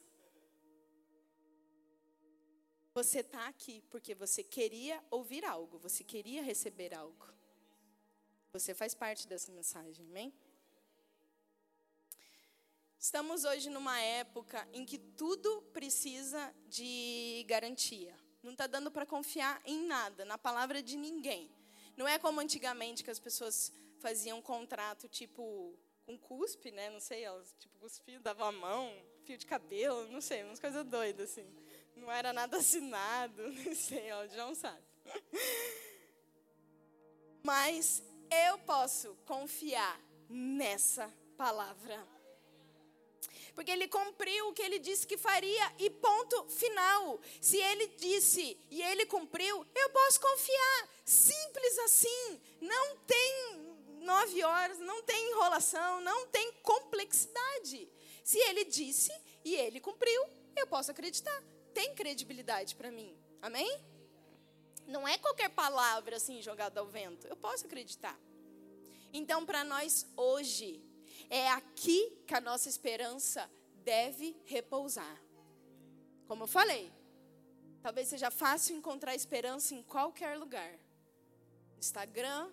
Você 3.00 3.20
está 3.20 3.48
aqui 3.48 3.82
porque 3.88 4.14
você 4.14 4.44
queria 4.44 5.02
ouvir 5.10 5.42
algo, 5.42 5.78
você 5.78 6.04
queria 6.04 6.42
receber 6.42 6.92
algo. 6.92 7.26
Você 8.52 8.74
faz 8.74 8.94
parte 8.94 9.26
dessa 9.26 9.50
mensagem, 9.50 10.04
amém? 10.04 10.30
Estamos 12.98 13.44
hoje 13.44 13.70
numa 13.70 13.98
época 13.98 14.68
em 14.74 14.84
que 14.84 14.98
tudo 14.98 15.62
precisa 15.72 16.54
de 16.68 17.42
garantia. 17.48 18.14
Não 18.42 18.52
está 18.52 18.66
dando 18.66 18.90
para 18.90 19.06
confiar 19.06 19.62
em 19.64 19.86
nada, 19.86 20.26
na 20.26 20.36
palavra 20.36 20.82
de 20.82 20.94
ninguém. 20.94 21.50
Não 21.96 22.06
é 22.06 22.18
como 22.18 22.38
antigamente 22.38 23.02
que 23.02 23.10
as 23.10 23.18
pessoas 23.18 23.72
faziam 23.98 24.40
um 24.40 24.42
contrato 24.42 25.08
tipo 25.08 25.74
com 26.04 26.18
cuspe, 26.18 26.70
né? 26.70 26.90
Não 26.90 27.00
sei, 27.00 27.24
elas 27.24 27.56
tipo 27.58 27.78
cuspiam, 27.78 28.20
davam 28.20 28.48
a 28.48 28.52
mão, 28.52 28.92
fio 29.24 29.38
de 29.38 29.46
cabelo, 29.46 30.06
não 30.08 30.20
sei, 30.20 30.44
umas 30.44 30.60
coisas 30.60 30.84
doidas 30.84 31.30
assim. 31.30 31.50
Não 31.96 32.10
era 32.10 32.32
nada 32.32 32.56
assinado, 32.56 33.42
não 33.52 33.74
sei, 33.74 34.10
ó, 34.12 34.24
o 34.24 34.28
João 34.28 34.54
sabe. 34.54 34.82
Mas 37.42 38.02
eu 38.30 38.58
posso 38.60 39.14
confiar 39.26 40.00
nessa 40.28 41.12
palavra. 41.36 42.06
Porque 43.54 43.70
ele 43.70 43.88
cumpriu 43.88 44.48
o 44.48 44.52
que 44.52 44.62
ele 44.62 44.78
disse 44.78 45.06
que 45.06 45.18
faria 45.18 45.74
e 45.78 45.90
ponto 45.90 46.48
final. 46.48 47.20
Se 47.40 47.56
ele 47.58 47.88
disse 47.88 48.58
e 48.70 48.80
ele 48.82 49.04
cumpriu, 49.06 49.66
eu 49.74 49.90
posso 49.90 50.20
confiar. 50.20 50.88
Simples 51.04 51.78
assim. 51.80 52.40
Não 52.60 52.96
tem 52.98 53.60
nove 54.00 54.42
horas, 54.42 54.78
não 54.78 55.02
tem 55.02 55.30
enrolação, 55.30 56.00
não 56.00 56.26
tem 56.28 56.52
complexidade. 56.62 57.88
Se 58.24 58.38
ele 58.38 58.64
disse 58.64 59.12
e 59.44 59.54
ele 59.54 59.80
cumpriu, 59.80 60.24
eu 60.56 60.66
posso 60.66 60.90
acreditar 60.90 61.49
tem 61.80 61.94
credibilidade 61.94 62.74
para 62.74 62.90
mim. 62.90 63.10
Amém? 63.40 63.80
Não 64.86 65.08
é 65.08 65.16
qualquer 65.16 65.48
palavra 65.48 66.16
assim 66.16 66.42
jogada 66.42 66.78
ao 66.78 66.86
vento. 66.86 67.26
Eu 67.26 67.36
posso 67.36 67.64
acreditar. 67.64 68.18
Então, 69.14 69.46
para 69.46 69.64
nós 69.64 70.06
hoje, 70.14 70.84
é 71.30 71.48
aqui 71.48 72.22
que 72.26 72.34
a 72.34 72.40
nossa 72.48 72.68
esperança 72.68 73.50
deve 73.76 74.36
repousar. 74.44 75.18
Como 76.28 76.42
eu 76.42 76.46
falei, 76.46 76.92
talvez 77.82 78.08
seja 78.08 78.30
fácil 78.30 78.76
encontrar 78.76 79.14
esperança 79.14 79.74
em 79.74 79.82
qualquer 79.82 80.36
lugar. 80.36 80.78
Instagram, 81.78 82.52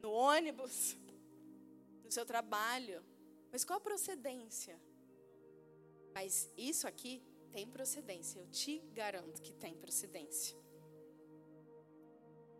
no 0.00 0.12
ônibus, 0.12 0.96
no 2.04 2.12
seu 2.12 2.24
trabalho. 2.24 3.04
Mas 3.50 3.64
qual 3.64 3.78
a 3.78 3.88
procedência? 3.90 4.80
Mas 6.14 6.48
isso 6.56 6.86
aqui 6.86 7.20
tem 7.54 7.68
procedência, 7.68 8.40
eu 8.40 8.46
te 8.48 8.82
garanto 8.92 9.40
que 9.40 9.52
tem 9.52 9.74
procedência. 9.74 10.56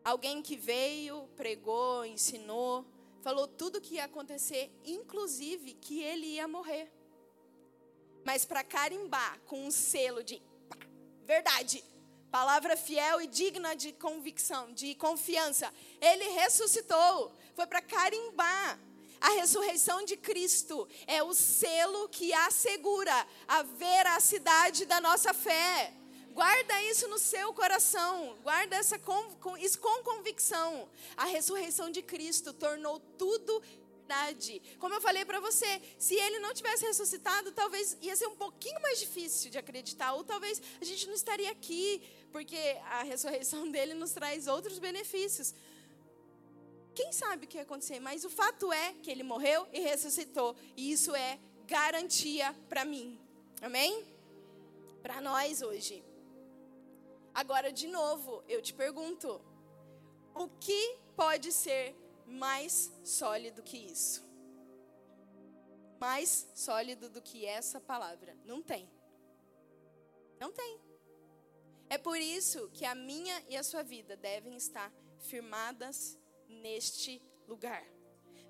Alguém 0.04 0.40
que 0.40 0.56
veio, 0.56 1.26
pregou, 1.34 2.04
ensinou, 2.04 2.86
falou 3.20 3.48
tudo 3.48 3.78
o 3.78 3.80
que 3.80 3.96
ia 3.96 4.04
acontecer, 4.04 4.70
inclusive 4.84 5.74
que 5.74 6.00
ele 6.00 6.26
ia 6.26 6.46
morrer. 6.46 6.92
Mas 8.24 8.44
para 8.44 8.62
carimbar 8.62 9.40
com 9.46 9.66
um 9.66 9.70
selo 9.72 10.22
de 10.22 10.40
pá, 10.68 10.78
verdade, 11.24 11.82
palavra 12.30 12.76
fiel 12.76 13.20
e 13.20 13.26
digna 13.26 13.74
de 13.74 13.92
convicção, 13.94 14.72
de 14.72 14.94
confiança, 14.94 15.74
ele 16.00 16.28
ressuscitou. 16.40 17.32
Foi 17.56 17.66
para 17.66 17.82
carimbar. 17.82 18.78
A 19.24 19.30
ressurreição 19.40 20.04
de 20.04 20.18
Cristo 20.18 20.86
é 21.06 21.22
o 21.22 21.32
selo 21.32 22.10
que 22.10 22.34
assegura 22.34 23.26
a 23.48 23.62
veracidade 23.62 24.84
da 24.84 25.00
nossa 25.00 25.32
fé. 25.32 25.94
Guarda 26.34 26.82
isso 26.82 27.08
no 27.08 27.18
seu 27.18 27.54
coração. 27.54 28.36
Guarda 28.42 28.76
essa 28.76 28.98
com, 28.98 29.56
isso 29.56 29.78
com 29.78 30.02
convicção. 30.02 30.86
A 31.16 31.24
ressurreição 31.24 31.90
de 31.90 32.02
Cristo 32.02 32.52
tornou 32.52 33.00
tudo 33.16 33.62
verdade. 34.04 34.60
Como 34.78 34.94
eu 34.94 35.00
falei 35.00 35.24
para 35.24 35.40
você, 35.40 35.80
se 35.98 36.14
ele 36.14 36.38
não 36.38 36.52
tivesse 36.52 36.84
ressuscitado, 36.84 37.50
talvez 37.52 37.96
ia 38.02 38.14
ser 38.14 38.26
um 38.26 38.36
pouquinho 38.36 38.80
mais 38.82 39.00
difícil 39.00 39.50
de 39.50 39.56
acreditar, 39.56 40.12
ou 40.12 40.22
talvez 40.22 40.60
a 40.80 40.84
gente 40.84 41.06
não 41.06 41.14
estaria 41.14 41.50
aqui, 41.50 42.02
porque 42.30 42.58
a 42.90 43.02
ressurreição 43.02 43.68
dele 43.72 43.94
nos 43.94 44.12
traz 44.12 44.46
outros 44.46 44.78
benefícios. 44.78 45.54
Quem 46.94 47.12
sabe 47.12 47.44
o 47.44 47.48
que 47.48 47.56
ia 47.56 47.62
acontecer, 47.62 47.98
mas 47.98 48.24
o 48.24 48.30
fato 48.30 48.72
é 48.72 48.94
que 49.02 49.10
ele 49.10 49.22
morreu 49.22 49.66
e 49.72 49.80
ressuscitou, 49.80 50.54
e 50.76 50.92
isso 50.92 51.14
é 51.14 51.38
garantia 51.66 52.54
para 52.68 52.84
mim. 52.84 53.18
Amém? 53.60 54.06
Para 55.02 55.20
nós 55.20 55.60
hoje. 55.60 56.04
Agora, 57.34 57.72
de 57.72 57.88
novo, 57.88 58.44
eu 58.48 58.62
te 58.62 58.72
pergunto: 58.72 59.40
o 60.34 60.48
que 60.48 60.98
pode 61.16 61.50
ser 61.50 61.96
mais 62.26 62.92
sólido 63.02 63.62
que 63.62 63.76
isso? 63.76 64.24
Mais 65.98 66.48
sólido 66.54 67.08
do 67.08 67.20
que 67.20 67.44
essa 67.44 67.80
palavra? 67.80 68.36
Não 68.44 68.62
tem. 68.62 68.88
Não 70.38 70.52
tem. 70.52 70.80
É 71.88 71.98
por 71.98 72.18
isso 72.18 72.70
que 72.72 72.84
a 72.84 72.94
minha 72.94 73.42
e 73.48 73.56
a 73.56 73.62
sua 73.62 73.82
vida 73.82 74.16
devem 74.16 74.56
estar 74.56 74.92
firmadas 75.18 76.18
neste 76.48 77.20
lugar. 77.46 77.84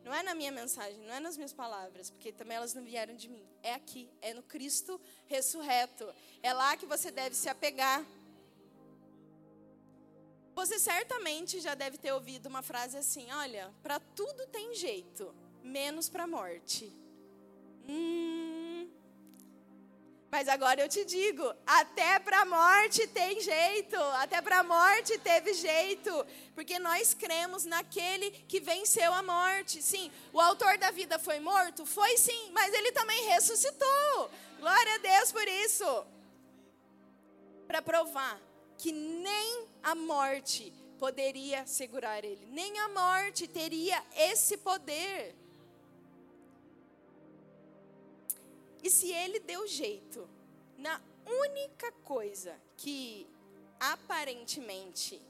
Não 0.04 0.12
é 0.12 0.22
na 0.22 0.34
minha 0.34 0.52
mensagem, 0.52 1.00
não 1.00 1.14
é 1.14 1.20
nas 1.20 1.36
minhas 1.36 1.52
palavras, 1.52 2.10
porque 2.10 2.30
também 2.30 2.56
elas 2.56 2.74
não 2.74 2.84
vieram 2.84 3.16
de 3.16 3.28
mim. 3.28 3.46
É 3.62 3.72
aqui, 3.72 4.10
é 4.20 4.34
no 4.34 4.42
Cristo 4.42 5.00
ressurreto. 5.26 6.06
É 6.42 6.52
lá 6.52 6.76
que 6.76 6.84
você 6.84 7.10
deve 7.10 7.34
se 7.34 7.48
apegar. 7.48 8.04
Você 10.54 10.78
certamente 10.78 11.58
já 11.60 11.74
deve 11.74 11.96
ter 11.96 12.12
ouvido 12.12 12.46
uma 12.46 12.62
frase 12.62 12.98
assim: 12.98 13.30
olha, 13.32 13.72
para 13.82 13.98
tudo 13.98 14.46
tem 14.48 14.74
jeito, 14.74 15.34
menos 15.62 16.08
para 16.08 16.24
a 16.24 16.28
morte. 16.28 16.92
Hum. 17.88 18.53
Mas 20.34 20.48
agora 20.48 20.80
eu 20.80 20.88
te 20.88 21.04
digo: 21.04 21.44
até 21.64 22.18
para 22.18 22.40
a 22.40 22.44
morte 22.44 23.06
tem 23.06 23.40
jeito, 23.40 23.96
até 24.24 24.42
para 24.42 24.58
a 24.58 24.64
morte 24.64 25.16
teve 25.16 25.54
jeito, 25.54 26.10
porque 26.56 26.76
nós 26.76 27.14
cremos 27.14 27.64
naquele 27.64 28.32
que 28.48 28.58
venceu 28.58 29.14
a 29.14 29.22
morte. 29.22 29.80
Sim, 29.80 30.10
o 30.32 30.40
autor 30.40 30.76
da 30.76 30.90
vida 30.90 31.20
foi 31.20 31.38
morto? 31.38 31.86
Foi 31.86 32.16
sim, 32.16 32.50
mas 32.50 32.74
ele 32.74 32.90
também 32.90 33.28
ressuscitou. 33.28 34.28
Glória 34.58 34.94
a 34.96 34.98
Deus 34.98 35.30
por 35.30 35.46
isso. 35.46 36.04
Para 37.68 37.80
provar 37.80 38.36
que 38.76 38.90
nem 38.90 39.68
a 39.84 39.94
morte 39.94 40.72
poderia 40.98 41.64
segurar 41.64 42.24
ele, 42.24 42.44
nem 42.50 42.76
a 42.80 42.88
morte 42.88 43.46
teria 43.46 44.02
esse 44.16 44.56
poder. 44.56 45.43
E 48.84 48.90
se 48.90 49.10
ele 49.12 49.40
deu 49.40 49.66
jeito 49.66 50.28
na 50.76 51.00
única 51.26 51.90
coisa 52.04 52.54
que 52.76 53.26
aparentemente 53.80 55.20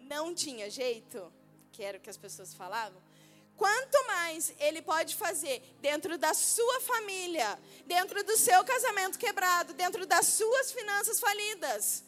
não 0.00 0.34
tinha 0.34 0.68
jeito, 0.68 1.32
que 1.72 1.82
era 1.82 1.96
o 1.96 2.00
que 2.00 2.10
as 2.10 2.16
pessoas 2.16 2.52
falavam, 2.52 3.00
quanto 3.56 4.06
mais 4.08 4.52
ele 4.58 4.82
pode 4.82 5.14
fazer 5.14 5.62
dentro 5.80 6.18
da 6.18 6.34
sua 6.34 6.80
família, 6.80 7.58
dentro 7.86 8.22
do 8.24 8.36
seu 8.36 8.62
casamento 8.64 9.18
quebrado, 9.18 9.72
dentro 9.72 10.04
das 10.04 10.26
suas 10.26 10.72
finanças 10.72 11.20
falidas 11.20 12.04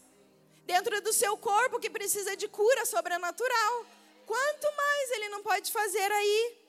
dentro 0.67 1.01
do 1.01 1.13
seu 1.13 1.37
corpo 1.37 1.79
que 1.79 1.91
precisa 1.91 2.37
de 2.37 2.49
cura 2.49 2.85
sobrenatural. 2.87 3.87
Quanto 4.27 4.77
mais 4.77 5.11
ele 5.13 5.29
não 5.29 5.43
pode 5.43 5.71
fazer 5.71 6.11
aí? 6.11 6.64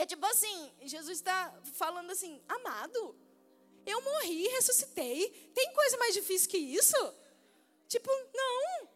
É 0.00 0.04
tipo 0.04 0.26
assim, 0.26 0.70
Jesus 0.82 1.18
está 1.18 1.58
falando 1.72 2.10
assim, 2.10 2.38
amado, 2.46 3.16
eu 3.86 3.98
morri, 4.02 4.46
ressuscitei. 4.48 5.50
Tem 5.54 5.72
coisa 5.72 5.96
mais 5.96 6.12
difícil 6.12 6.50
que 6.50 6.58
isso? 6.58 7.14
Tipo, 7.88 8.10
não. 8.34 8.88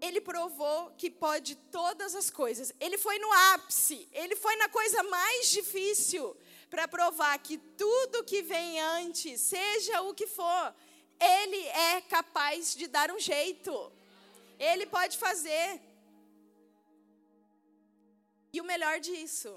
Ele 0.00 0.22
provou 0.22 0.90
que 0.92 1.10
pode 1.10 1.54
todas 1.70 2.14
as 2.14 2.30
coisas. 2.30 2.72
Ele 2.80 2.96
foi 2.96 3.18
no 3.18 3.30
ápice, 3.52 4.08
ele 4.10 4.36
foi 4.36 4.56
na 4.56 4.70
coisa 4.70 5.02
mais 5.02 5.50
difícil 5.50 6.34
para 6.70 6.88
provar 6.88 7.38
que 7.40 7.58
tudo 7.58 8.24
que 8.24 8.40
vem 8.42 8.80
antes, 8.80 9.38
seja 9.40 10.00
o 10.00 10.14
que 10.14 10.26
for, 10.26 10.74
ele 11.20 11.66
é 11.66 12.00
capaz 12.00 12.74
de 12.74 12.86
dar 12.86 13.10
um 13.10 13.18
jeito. 13.18 13.92
Ele 14.58 14.86
pode 14.86 15.18
fazer. 15.18 15.80
E 18.54 18.60
o 18.62 18.68
melhor 18.72 18.96
disso, 19.00 19.50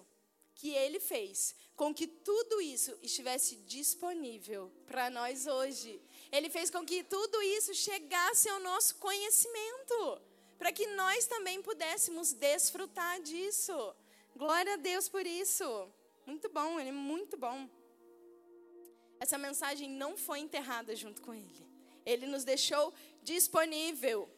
que 0.60 0.70
ele 0.84 1.00
fez 1.12 1.56
com 1.80 1.90
que 1.94 2.08
tudo 2.08 2.60
isso 2.60 2.92
estivesse 3.10 3.56
disponível 3.76 4.64
para 4.88 5.10
nós 5.18 5.46
hoje. 5.46 5.92
Ele 6.32 6.50
fez 6.50 6.68
com 6.72 6.84
que 6.90 7.04
tudo 7.04 7.38
isso 7.58 7.74
chegasse 7.88 8.50
ao 8.50 8.60
nosso 8.70 8.96
conhecimento, 9.08 9.98
para 10.58 10.72
que 10.78 10.88
nós 11.02 11.28
também 11.34 11.62
pudéssemos 11.62 12.34
desfrutar 12.34 13.22
disso. 13.22 13.78
Glória 14.36 14.74
a 14.74 14.78
Deus 14.90 15.08
por 15.08 15.26
isso. 15.42 15.68
Muito 16.26 16.50
bom, 16.50 16.80
ele 16.80 16.90
é 16.90 17.00
muito 17.14 17.38
bom 17.38 17.60
essa 19.20 19.38
mensagem 19.38 19.90
não 19.90 20.16
foi 20.16 20.40
enterrada 20.40 20.96
junto 20.96 21.22
com 21.22 21.34
ele. 21.34 21.66
Ele 22.06 22.26
nos 22.26 22.44
deixou 22.44 22.94
disponível. 23.24 24.30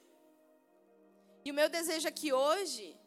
E 1.43 1.52
o 1.52 1.54
meu 1.54 1.69
desejo 1.69 2.08
aqui 2.08 2.32
hoje 2.34 2.98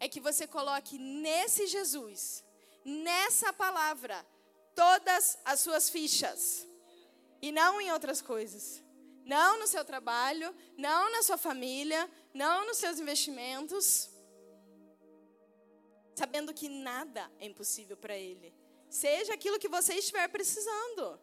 é 0.00 0.08
que 0.08 0.18
você 0.18 0.46
coloque 0.46 0.98
nesse 0.98 1.66
Jesus, 1.66 2.42
nessa 2.84 3.52
palavra, 3.52 4.26
todas 4.74 5.38
as 5.44 5.60
suas 5.60 5.90
fichas. 5.90 6.66
E 7.42 7.52
não 7.52 7.80
em 7.80 7.92
outras 7.92 8.20
coisas. 8.20 8.82
Não 9.24 9.60
no 9.60 9.66
seu 9.66 9.84
trabalho, 9.84 10.54
não 10.76 11.12
na 11.12 11.22
sua 11.22 11.36
família, 11.36 12.10
não 12.34 12.66
nos 12.66 12.78
seus 12.78 12.98
investimentos. 12.98 14.10
Sabendo 16.16 16.52
que 16.52 16.68
nada 16.68 17.30
é 17.38 17.46
impossível 17.46 17.96
para 17.96 18.16
Ele. 18.16 18.54
Seja 18.88 19.34
aquilo 19.34 19.58
que 19.58 19.68
você 19.68 19.94
estiver 19.94 20.26
precisando. 20.28 21.20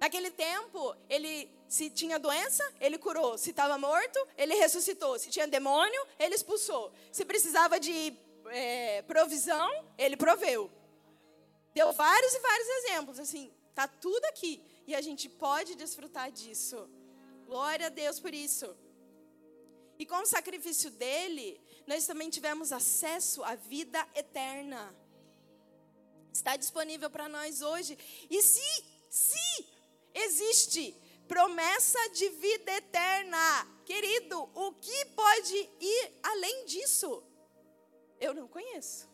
Naquele 0.00 0.30
tempo, 0.30 0.94
ele 1.08 1.50
se 1.68 1.90
tinha 1.90 2.18
doença, 2.18 2.62
ele 2.80 2.98
curou. 2.98 3.36
Se 3.38 3.50
estava 3.50 3.78
morto, 3.78 4.18
ele 4.36 4.54
ressuscitou. 4.54 5.18
Se 5.18 5.30
tinha 5.30 5.46
demônio, 5.46 6.06
ele 6.18 6.34
expulsou. 6.34 6.92
Se 7.10 7.24
precisava 7.24 7.80
de 7.80 8.14
é, 8.46 9.02
provisão, 9.02 9.70
ele 9.96 10.16
proveu. 10.16 10.70
Deu 11.74 11.92
vários 11.92 12.34
e 12.34 12.38
vários 12.38 12.68
exemplos. 12.68 13.18
Assim, 13.18 13.52
tá 13.74 13.88
tudo 13.88 14.24
aqui 14.26 14.62
e 14.86 14.94
a 14.94 15.00
gente 15.00 15.28
pode 15.28 15.74
desfrutar 15.74 16.30
disso. 16.30 16.88
Glória 17.46 17.86
a 17.86 17.90
Deus 17.90 18.20
por 18.20 18.34
isso. 18.34 18.76
E 19.98 20.04
com 20.04 20.16
o 20.16 20.26
sacrifício 20.26 20.90
dele, 20.90 21.60
nós 21.86 22.06
também 22.06 22.28
tivemos 22.28 22.70
acesso 22.70 23.42
à 23.42 23.54
vida 23.54 24.06
eterna 24.14 24.94
está 26.36 26.56
disponível 26.56 27.10
para 27.10 27.28
nós 27.28 27.62
hoje. 27.62 27.98
E 28.30 28.42
se 28.42 28.84
Se 29.08 29.64
existe 30.16 30.94
promessa 31.28 31.98
de 32.10 32.28
vida 32.30 32.72
eterna, 32.72 33.66
querido, 33.84 34.48
o 34.54 34.72
que 34.72 35.04
pode 35.06 35.70
ir 35.80 36.12
além 36.22 36.64
disso? 36.66 37.22
Eu 38.20 38.32
não 38.32 38.48
conheço. 38.48 39.08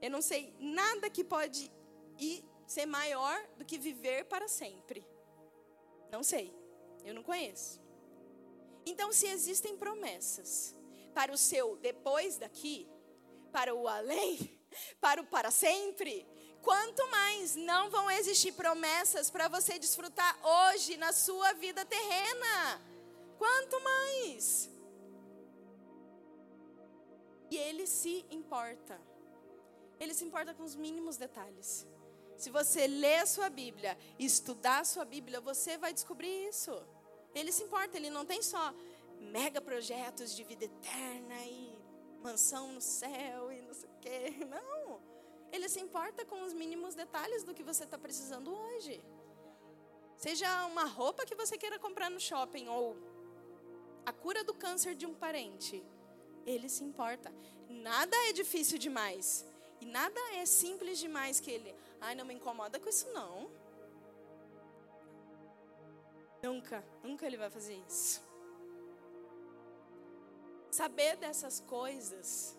Eu 0.00 0.10
não 0.10 0.20
sei 0.20 0.54
nada 0.58 1.08
que 1.08 1.22
pode 1.22 1.70
ir 2.18 2.44
ser 2.66 2.86
maior 2.86 3.40
do 3.56 3.64
que 3.64 3.78
viver 3.78 4.24
para 4.24 4.48
sempre. 4.48 5.06
Não 6.10 6.22
sei. 6.22 6.52
Eu 7.04 7.14
não 7.14 7.22
conheço. 7.22 7.80
Então, 8.84 9.12
se 9.12 9.26
existem 9.26 9.76
promessas 9.76 10.74
para 11.14 11.32
o 11.32 11.38
seu 11.38 11.76
depois 11.76 12.36
daqui, 12.36 12.88
para 13.52 13.74
o 13.74 13.88
além, 13.88 14.60
para 15.00 15.20
o 15.20 15.26
para 15.26 15.50
sempre, 15.50 16.26
quanto 16.66 17.08
mais 17.12 17.54
não 17.54 17.88
vão 17.90 18.10
existir 18.10 18.50
promessas 18.50 19.30
para 19.30 19.46
você 19.46 19.78
desfrutar 19.78 20.32
hoje 20.44 20.96
na 20.96 21.12
sua 21.12 21.52
vida 21.52 21.84
terrena. 21.84 22.82
Quanto 23.38 23.80
mais. 23.80 24.68
E 27.52 27.56
ele 27.56 27.86
se 27.86 28.26
importa. 28.32 29.00
Ele 30.00 30.12
se 30.12 30.24
importa 30.24 30.52
com 30.54 30.64
os 30.64 30.74
mínimos 30.74 31.16
detalhes. 31.16 31.86
Se 32.36 32.50
você 32.50 32.88
ler 32.88 33.20
a 33.20 33.26
sua 33.26 33.48
Bíblia, 33.48 33.96
estudar 34.18 34.80
a 34.80 34.84
sua 34.84 35.04
Bíblia, 35.04 35.40
você 35.40 35.78
vai 35.78 35.92
descobrir 35.92 36.48
isso. 36.48 36.74
Ele 37.32 37.52
se 37.52 37.62
importa, 37.62 37.96
ele 37.96 38.10
não 38.10 38.26
tem 38.26 38.42
só 38.42 38.74
mega 39.20 39.60
projetos 39.60 40.34
de 40.34 40.42
vida 40.42 40.64
eterna 40.64 41.38
e 41.44 41.78
mansão 42.20 42.72
no 42.72 42.80
céu 42.80 43.52
e 43.52 43.62
não 43.62 43.72
sei 43.72 43.88
o 43.88 43.98
quê. 44.00 44.46
Não. 44.50 44.85
Se 45.76 45.82
importa 45.82 46.24
com 46.24 46.42
os 46.42 46.54
mínimos 46.54 46.94
detalhes 46.94 47.42
do 47.42 47.52
que 47.52 47.62
você 47.62 47.84
está 47.84 47.98
precisando 47.98 48.50
hoje. 48.50 48.94
Seja 50.16 50.64
uma 50.64 50.84
roupa 50.84 51.26
que 51.26 51.34
você 51.34 51.58
queira 51.58 51.78
comprar 51.78 52.08
no 52.08 52.18
shopping 52.18 52.66
ou 52.66 52.96
a 54.06 54.10
cura 54.10 54.42
do 54.42 54.54
câncer 54.54 54.94
de 54.94 55.04
um 55.04 55.12
parente. 55.12 55.84
Ele 56.46 56.70
se 56.70 56.82
importa. 56.82 57.30
Nada 57.68 58.16
é 58.28 58.32
difícil 58.32 58.78
demais. 58.78 59.44
E 59.78 59.84
nada 59.84 60.18
é 60.36 60.46
simples 60.46 60.98
demais 60.98 61.40
que 61.40 61.50
ele. 61.50 61.76
Ai, 62.00 62.14
não 62.14 62.24
me 62.24 62.32
incomoda 62.32 62.80
com 62.80 62.88
isso, 62.88 63.06
não. 63.12 63.50
Nunca, 66.42 66.82
nunca 67.02 67.26
ele 67.26 67.36
vai 67.36 67.50
fazer 67.50 67.76
isso. 67.86 68.22
Saber 70.70 71.16
dessas 71.18 71.60
coisas, 71.60 72.58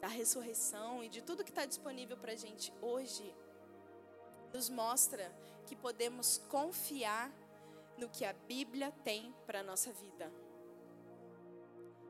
da 0.00 0.08
ressurreição 0.08 1.02
e 1.02 1.08
de 1.08 1.22
tudo 1.22 1.44
que 1.44 1.50
está 1.50 1.64
disponível 1.64 2.16
para 2.16 2.32
a 2.32 2.36
gente 2.36 2.72
hoje, 2.80 3.34
nos 4.52 4.68
mostra 4.70 5.32
que 5.66 5.76
podemos 5.76 6.38
confiar 6.48 7.32
no 7.96 8.08
que 8.08 8.24
a 8.24 8.32
Bíblia 8.32 8.92
tem 9.04 9.34
para 9.46 9.60
a 9.60 9.62
nossa 9.62 9.92
vida. 9.92 10.32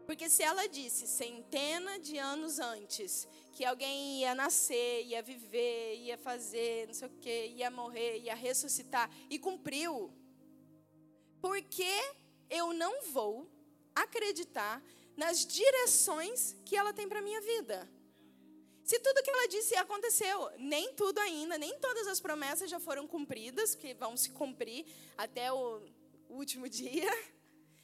Porque 0.07 0.31
se 0.31 0.42
ela 0.42 0.66
disse 0.66 1.07
centena 1.07 1.98
de 1.98 2.16
anos 2.16 2.59
antes 2.59 3.29
que 3.53 3.64
alguém 3.64 4.20
ia 4.20 4.35
nascer, 4.35 5.05
ia 5.05 5.22
viver, 5.22 5.96
ia 5.96 6.16
fazer, 6.16 6.87
não 6.87 6.94
sei 6.94 7.09
o 7.09 7.18
quê, 7.20 7.53
ia 7.57 7.70
morrer, 7.70 8.18
ia 8.20 8.35
ressuscitar 8.35 9.11
e 9.29 9.38
cumpriu, 9.38 10.11
por 11.42 11.61
que 11.62 11.92
eu 12.48 12.72
não 12.72 13.03
vou 13.11 13.51
acreditar 13.94 14.83
nas 15.18 15.44
direções 15.44 16.54
que 16.64 16.76
ela 16.76 16.92
tem 16.92 17.09
para 17.09 17.20
minha 17.20 17.40
vida? 17.40 17.90
Se 18.85 19.00
tudo 19.00 19.22
que 19.22 19.28
ela 19.28 19.48
disse 19.48 19.74
aconteceu, 19.74 20.48
nem 20.59 20.94
tudo 20.94 21.18
ainda, 21.18 21.59
nem 21.59 21.76
todas 21.81 22.07
as 22.07 22.20
promessas 22.20 22.70
já 22.70 22.78
foram 22.78 23.04
cumpridas, 23.07 23.74
que 23.74 23.92
vão 23.94 24.16
se 24.16 24.31
cumprir 24.31 24.87
até 25.16 25.52
o 25.52 25.83
último 26.31 26.68
dia, 26.70 27.11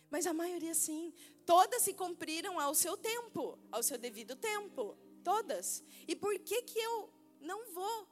mas 0.08 0.28
a 0.28 0.32
maioria 0.32 0.74
sim. 0.74 1.12
Todas 1.44 1.82
se 1.82 1.92
cumpriram 1.92 2.58
ao 2.60 2.72
seu 2.72 2.96
tempo, 2.96 3.58
ao 3.70 3.82
seu 3.82 3.98
devido 3.98 4.36
tempo. 4.36 4.96
Todas. 5.24 5.82
E 6.06 6.14
por 6.14 6.38
que, 6.38 6.62
que 6.62 6.78
eu 6.78 7.12
não 7.40 7.72
vou 7.72 8.08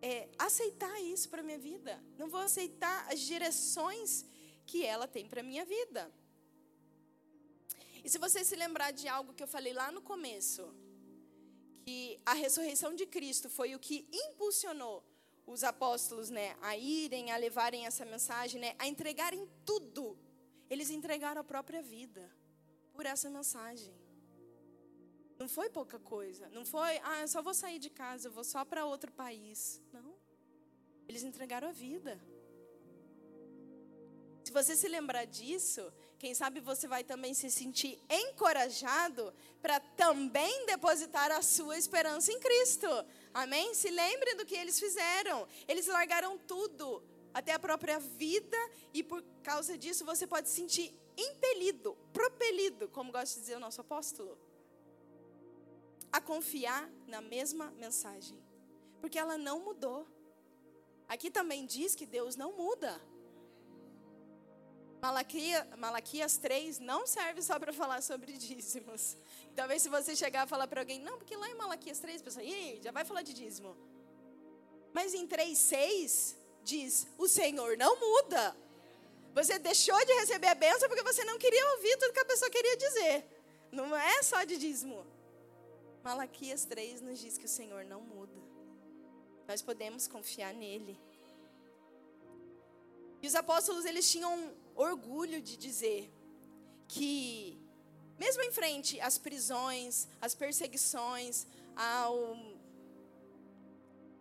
é, 0.00 0.30
aceitar 0.38 0.98
isso 1.02 1.28
para 1.28 1.42
minha 1.42 1.58
vida? 1.58 2.02
Não 2.16 2.28
vou 2.28 2.40
aceitar 2.40 3.06
as 3.12 3.20
direções 3.20 4.24
que 4.64 4.84
ela 4.84 5.06
tem 5.06 5.28
para 5.28 5.42
minha 5.42 5.64
vida. 5.66 6.10
E 8.04 8.08
se 8.08 8.18
você 8.18 8.44
se 8.44 8.56
lembrar 8.56 8.90
de 8.90 9.06
algo 9.08 9.34
que 9.34 9.42
eu 9.42 9.48
falei 9.48 9.72
lá 9.72 9.90
no 9.92 10.02
começo, 10.02 10.74
que 11.84 12.20
a 12.24 12.34
ressurreição 12.34 12.94
de 12.94 13.06
Cristo 13.06 13.48
foi 13.48 13.74
o 13.74 13.78
que 13.78 14.06
impulsionou 14.12 15.04
os 15.46 15.64
apóstolos, 15.64 16.30
né, 16.30 16.56
a 16.62 16.76
irem, 16.76 17.32
a 17.32 17.36
levarem 17.36 17.86
essa 17.86 18.04
mensagem, 18.04 18.60
né, 18.60 18.74
a 18.78 18.86
entregarem 18.86 19.48
tudo 19.64 20.16
eles 20.72 20.88
entregaram 20.88 21.38
a 21.42 21.44
própria 21.44 21.82
vida 21.82 22.22
por 22.94 23.04
essa 23.04 23.28
mensagem. 23.28 23.94
Não 25.38 25.46
foi 25.46 25.68
pouca 25.68 25.98
coisa. 25.98 26.48
Não 26.48 26.64
foi, 26.64 26.96
ah, 27.10 27.20
eu 27.20 27.28
só 27.28 27.42
vou 27.42 27.52
sair 27.52 27.78
de 27.78 27.90
casa, 27.90 28.28
eu 28.28 28.32
vou 28.32 28.42
só 28.42 28.64
para 28.64 28.86
outro 28.86 29.12
país. 29.12 29.82
Não. 29.92 30.14
Eles 31.06 31.24
entregaram 31.24 31.68
a 31.68 31.72
vida. 31.72 32.18
Se 34.44 34.50
você 34.50 34.74
se 34.74 34.88
lembrar 34.88 35.26
disso, 35.26 35.92
quem 36.22 36.34
sabe 36.36 36.60
você 36.60 36.86
vai 36.86 37.02
também 37.02 37.34
se 37.34 37.50
sentir 37.50 38.00
encorajado 38.08 39.34
para 39.60 39.80
também 39.80 40.66
depositar 40.66 41.32
a 41.32 41.42
sua 41.42 41.76
esperança 41.76 42.30
em 42.30 42.38
Cristo. 42.38 42.86
Amém? 43.34 43.74
Se 43.74 43.90
lembre 43.90 44.36
do 44.36 44.46
que 44.46 44.54
eles 44.54 44.78
fizeram. 44.78 45.48
Eles 45.66 45.88
largaram 45.88 46.38
tudo 46.38 47.02
até 47.34 47.52
a 47.52 47.58
própria 47.58 47.98
vida, 47.98 48.56
e 48.94 49.02
por 49.02 49.20
causa 49.42 49.76
disso 49.76 50.04
você 50.04 50.24
pode 50.24 50.48
se 50.48 50.54
sentir 50.54 50.94
impelido, 51.16 51.98
propelido, 52.12 52.88
como 52.90 53.10
gosta 53.10 53.34
de 53.34 53.40
dizer 53.40 53.56
o 53.56 53.60
nosso 53.66 53.80
apóstolo, 53.80 54.38
a 56.12 56.20
confiar 56.20 56.88
na 57.08 57.20
mesma 57.20 57.72
mensagem, 57.72 58.38
porque 59.00 59.18
ela 59.18 59.36
não 59.36 59.58
mudou. 59.58 60.06
Aqui 61.08 61.32
também 61.32 61.66
diz 61.66 61.96
que 61.96 62.06
Deus 62.06 62.36
não 62.36 62.52
muda. 62.52 63.00
Malaquia, 65.02 65.66
Malaquias 65.76 66.36
3 66.36 66.78
não 66.78 67.08
serve 67.08 67.42
só 67.42 67.58
para 67.58 67.72
falar 67.72 68.00
sobre 68.00 68.34
dízimos. 68.34 69.16
Talvez 69.56 69.82
se 69.82 69.88
você 69.88 70.14
chegar 70.14 70.46
e 70.46 70.48
falar 70.48 70.68
para 70.68 70.80
alguém, 70.80 71.00
não, 71.00 71.18
porque 71.18 71.34
lá 71.34 71.50
em 71.50 71.54
Malaquias 71.54 71.98
3, 71.98 72.20
a 72.20 72.24
pessoa, 72.24 72.46
já 72.80 72.92
vai 72.92 73.04
falar 73.04 73.22
de 73.22 73.34
dízimo. 73.34 73.76
Mas 74.92 75.12
em 75.12 75.26
3,6 75.26 76.36
diz: 76.62 77.08
o 77.18 77.26
Senhor 77.26 77.76
não 77.76 77.98
muda. 77.98 78.56
Você 79.34 79.58
deixou 79.58 79.98
de 80.06 80.12
receber 80.20 80.46
a 80.46 80.54
bênção 80.54 80.88
porque 80.88 81.02
você 81.02 81.24
não 81.24 81.36
queria 81.36 81.66
ouvir 81.72 81.96
tudo 81.96 82.12
que 82.12 82.20
a 82.20 82.24
pessoa 82.24 82.48
queria 82.48 82.76
dizer. 82.76 83.24
Não 83.72 83.96
é 83.96 84.22
só 84.22 84.44
de 84.44 84.56
dízimo. 84.56 85.04
Malaquias 86.04 86.64
3 86.64 87.00
nos 87.00 87.18
diz 87.18 87.36
que 87.36 87.46
o 87.46 87.48
Senhor 87.48 87.84
não 87.86 88.02
muda. 88.02 88.40
Nós 89.48 89.62
podemos 89.62 90.06
confiar 90.06 90.54
nele. 90.54 90.96
E 93.20 93.26
os 93.26 93.34
apóstolos, 93.34 93.84
eles 93.84 94.08
tinham 94.08 94.61
orgulho 94.74 95.40
de 95.40 95.56
dizer 95.56 96.12
que, 96.88 97.58
mesmo 98.18 98.42
em 98.42 98.52
frente 98.52 99.00
às 99.00 99.18
prisões, 99.18 100.08
às 100.20 100.34
perseguições, 100.34 101.46
ao 101.76 102.36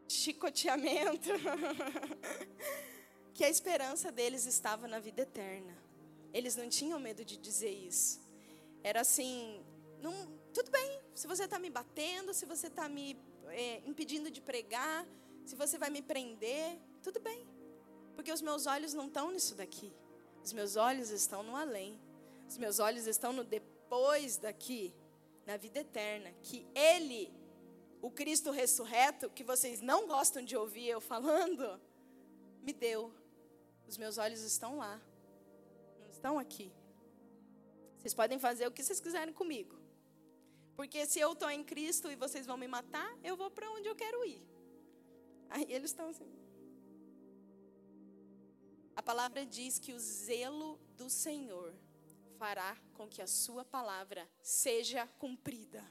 chicoteamento, 0.07 1.29
que 3.33 3.43
a 3.43 3.49
esperança 3.49 4.11
deles 4.11 4.45
estava 4.45 4.87
na 4.87 4.99
vida 4.99 5.21
eterna. 5.21 5.77
Eles 6.33 6.55
não 6.55 6.69
tinham 6.69 6.99
medo 6.99 7.25
de 7.25 7.37
dizer 7.37 7.71
isso. 7.71 8.21
Era 8.83 9.01
assim, 9.01 9.63
não, 10.01 10.13
tudo 10.53 10.71
bem, 10.71 11.01
se 11.13 11.27
você 11.27 11.43
está 11.43 11.59
me 11.59 11.69
batendo, 11.69 12.33
se 12.33 12.45
você 12.45 12.67
está 12.67 12.87
me 12.89 13.17
é, 13.47 13.81
impedindo 13.85 14.31
de 14.31 14.41
pregar, 14.41 15.05
se 15.45 15.55
você 15.55 15.77
vai 15.77 15.89
me 15.89 16.01
prender, 16.01 16.79
tudo 17.03 17.19
bem. 17.19 17.45
Porque 18.15 18.31
os 18.31 18.41
meus 18.41 18.65
olhos 18.65 18.93
não 18.93 19.07
estão 19.07 19.31
nisso 19.31 19.55
daqui. 19.55 19.93
Os 20.43 20.53
meus 20.53 20.75
olhos 20.75 21.09
estão 21.09 21.43
no 21.43 21.55
além. 21.55 21.99
Os 22.47 22.57
meus 22.57 22.79
olhos 22.79 23.07
estão 23.07 23.31
no 23.31 23.43
depois 23.43 24.37
daqui, 24.37 24.93
na 25.45 25.57
vida 25.57 25.79
eterna, 25.79 26.31
que 26.41 26.65
Ele 26.75 27.33
o 28.01 28.09
Cristo 28.09 28.51
ressurreto, 28.51 29.29
que 29.29 29.43
vocês 29.43 29.79
não 29.81 30.07
gostam 30.07 30.43
de 30.43 30.57
ouvir 30.57 30.87
eu 30.87 30.99
falando, 30.99 31.79
me 32.61 32.73
deu. 32.73 33.13
Os 33.87 33.97
meus 33.97 34.17
olhos 34.17 34.41
estão 34.41 34.77
lá, 34.77 34.99
não 35.99 36.09
estão 36.09 36.39
aqui. 36.39 36.71
Vocês 37.99 38.13
podem 38.13 38.39
fazer 38.39 38.67
o 38.67 38.71
que 38.71 38.81
vocês 38.81 38.99
quiserem 38.99 39.33
comigo. 39.33 39.79
Porque 40.75 41.05
se 41.05 41.19
eu 41.19 41.33
estou 41.33 41.49
em 41.51 41.63
Cristo 41.63 42.09
e 42.09 42.15
vocês 42.15 42.47
vão 42.47 42.57
me 42.57 42.67
matar, 42.67 43.15
eu 43.23 43.37
vou 43.37 43.51
para 43.51 43.69
onde 43.71 43.87
eu 43.87 43.95
quero 43.95 44.25
ir. 44.25 44.41
Aí 45.49 45.67
eles 45.69 45.91
estão 45.91 46.09
assim. 46.09 46.40
A 48.95 49.01
palavra 49.01 49.45
diz 49.45 49.79
que 49.79 49.93
o 49.93 49.99
zelo 49.99 50.79
do 50.97 51.09
Senhor 51.09 51.73
fará 52.37 52.75
com 52.93 53.07
que 53.07 53.21
a 53.21 53.27
sua 53.27 53.63
palavra 53.63 54.29
seja 54.41 55.07
cumprida. 55.17 55.83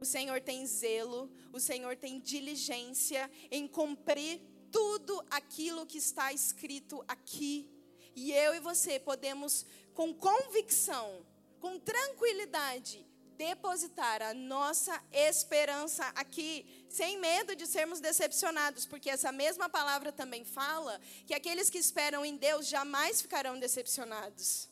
O 0.00 0.04
Senhor 0.04 0.40
tem 0.40 0.66
zelo, 0.66 1.30
o 1.52 1.60
Senhor 1.60 1.96
tem 1.96 2.20
diligência 2.20 3.30
em 3.50 3.66
cumprir 3.66 4.40
tudo 4.70 5.24
aquilo 5.30 5.86
que 5.86 5.98
está 5.98 6.32
escrito 6.32 7.04
aqui. 7.08 7.70
E 8.14 8.32
eu 8.32 8.54
e 8.54 8.60
você 8.60 8.98
podemos, 8.98 9.64
com 9.94 10.12
convicção, 10.12 11.24
com 11.60 11.78
tranquilidade, 11.78 13.06
depositar 13.36 14.22
a 14.22 14.34
nossa 14.34 15.02
esperança 15.12 16.06
aqui, 16.14 16.75
sem 16.88 17.18
medo 17.18 17.54
de 17.54 17.66
sermos 17.66 18.00
decepcionados, 18.00 18.86
porque 18.86 19.10
essa 19.10 19.32
mesma 19.32 19.68
palavra 19.68 20.12
também 20.12 20.44
fala 20.44 21.00
que 21.26 21.34
aqueles 21.34 21.68
que 21.70 21.78
esperam 21.78 22.24
em 22.24 22.36
Deus 22.36 22.66
jamais 22.66 23.20
ficarão 23.20 23.58
decepcionados. 23.58 24.68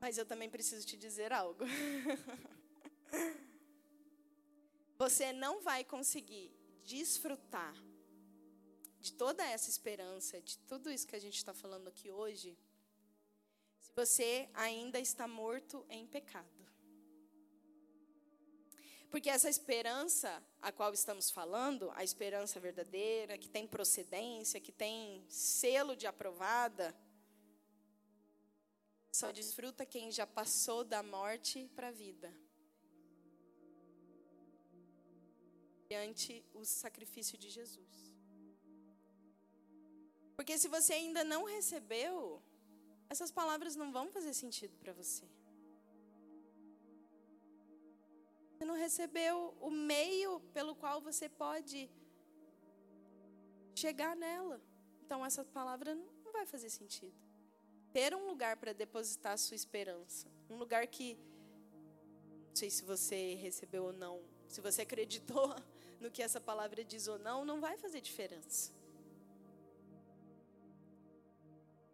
Mas 0.00 0.18
eu 0.18 0.26
também 0.26 0.48
preciso 0.48 0.86
te 0.86 0.96
dizer 0.96 1.32
algo. 1.32 1.64
Você 4.98 5.32
não 5.32 5.62
vai 5.62 5.84
conseguir 5.84 6.50
desfrutar 6.84 7.74
de 9.00 9.12
toda 9.12 9.44
essa 9.44 9.68
esperança, 9.68 10.40
de 10.40 10.58
tudo 10.60 10.90
isso 10.90 11.06
que 11.06 11.14
a 11.16 11.20
gente 11.20 11.36
está 11.36 11.52
falando 11.52 11.88
aqui 11.88 12.10
hoje, 12.10 12.58
se 13.80 13.92
você 13.94 14.48
ainda 14.54 14.98
está 14.98 15.28
morto 15.28 15.84
em 15.88 16.06
pecado. 16.06 16.66
Porque 19.10 19.30
essa 19.30 19.48
esperança 19.48 20.42
a 20.60 20.72
qual 20.72 20.92
estamos 20.92 21.30
falando, 21.30 21.90
a 21.94 22.02
esperança 22.02 22.58
verdadeira, 22.58 23.38
que 23.38 23.48
tem 23.48 23.66
procedência, 23.66 24.60
que 24.60 24.72
tem 24.72 25.24
selo 25.28 25.94
de 25.96 26.06
aprovada, 26.06 26.94
só 29.12 29.32
desfruta 29.32 29.86
quem 29.86 30.10
já 30.10 30.26
passou 30.26 30.84
da 30.84 31.02
morte 31.02 31.70
para 31.74 31.88
a 31.88 31.90
vida. 31.92 32.30
Diante 35.88 36.44
o 36.52 36.64
sacrifício 36.64 37.38
de 37.38 37.48
Jesus. 37.48 37.96
Porque 40.34 40.58
se 40.58 40.68
você 40.68 40.92
ainda 40.92 41.24
não 41.24 41.44
recebeu, 41.44 42.42
essas 43.08 43.30
palavras 43.30 43.74
não 43.74 43.90
vão 43.90 44.10
fazer 44.10 44.34
sentido 44.34 44.76
para 44.76 44.92
você. 44.92 45.24
Você 48.56 48.64
não 48.64 48.74
recebeu 48.74 49.54
o 49.60 49.70
meio 49.70 50.40
pelo 50.54 50.74
qual 50.74 50.98
você 50.98 51.28
pode 51.28 51.90
chegar 53.74 54.16
nela. 54.16 54.58
Então 55.04 55.22
essa 55.24 55.44
palavra 55.44 55.94
não 55.94 56.32
vai 56.32 56.46
fazer 56.46 56.70
sentido. 56.70 57.14
Ter 57.92 58.14
um 58.14 58.26
lugar 58.26 58.56
para 58.56 58.72
depositar 58.72 59.32
a 59.32 59.36
sua 59.36 59.54
esperança, 59.54 60.26
um 60.48 60.56
lugar 60.56 60.86
que 60.86 61.18
não 62.48 62.56
sei 62.56 62.70
se 62.70 62.82
você 62.82 63.34
recebeu 63.34 63.84
ou 63.84 63.92
não, 63.92 64.22
se 64.48 64.62
você 64.62 64.82
acreditou 64.82 65.54
no 66.00 66.10
que 66.10 66.22
essa 66.22 66.40
palavra 66.40 66.82
diz 66.82 67.08
ou 67.08 67.18
não, 67.18 67.44
não 67.44 67.60
vai 67.60 67.76
fazer 67.76 68.00
diferença. 68.00 68.72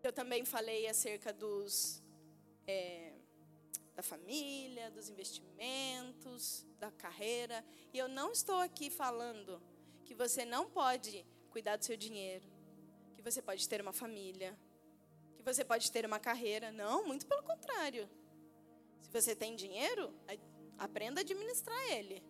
Eu 0.01 0.13
também 0.13 0.45
falei 0.45 0.87
acerca 0.87 1.33
dos 1.33 2.01
é, 2.69 3.12
da 3.95 4.03
família, 4.03 4.91
dos 4.91 5.09
investimentos, 5.09 6.67
da 6.79 6.91
carreira, 6.91 7.65
e 7.93 7.99
eu 7.99 8.09
não 8.09 8.33
estou 8.33 8.57
aqui 8.57 8.91
falando 8.91 9.63
que 10.05 10.15
você 10.15 10.45
não 10.45 10.69
pode 10.69 11.27
cuidar 11.51 11.77
do 11.77 11.85
seu 11.85 11.97
dinheiro, 11.97 12.47
que 13.15 13.23
você 13.23 13.43
pode 13.43 13.69
ter 13.69 13.81
uma 13.81 13.93
família, 13.93 14.59
que 15.37 15.43
você 15.43 15.65
pode 15.65 15.91
ter 15.93 16.07
uma 16.07 16.19
carreira. 16.19 16.73
Não, 16.73 17.07
muito 17.07 17.27
pelo 17.27 17.43
contrário. 17.43 18.09
Se 19.03 19.11
você 19.11 19.37
tem 19.37 19.55
dinheiro, 19.55 20.15
aprenda 20.79 21.21
a 21.21 21.23
administrar 21.23 21.81
ele. 21.91 22.23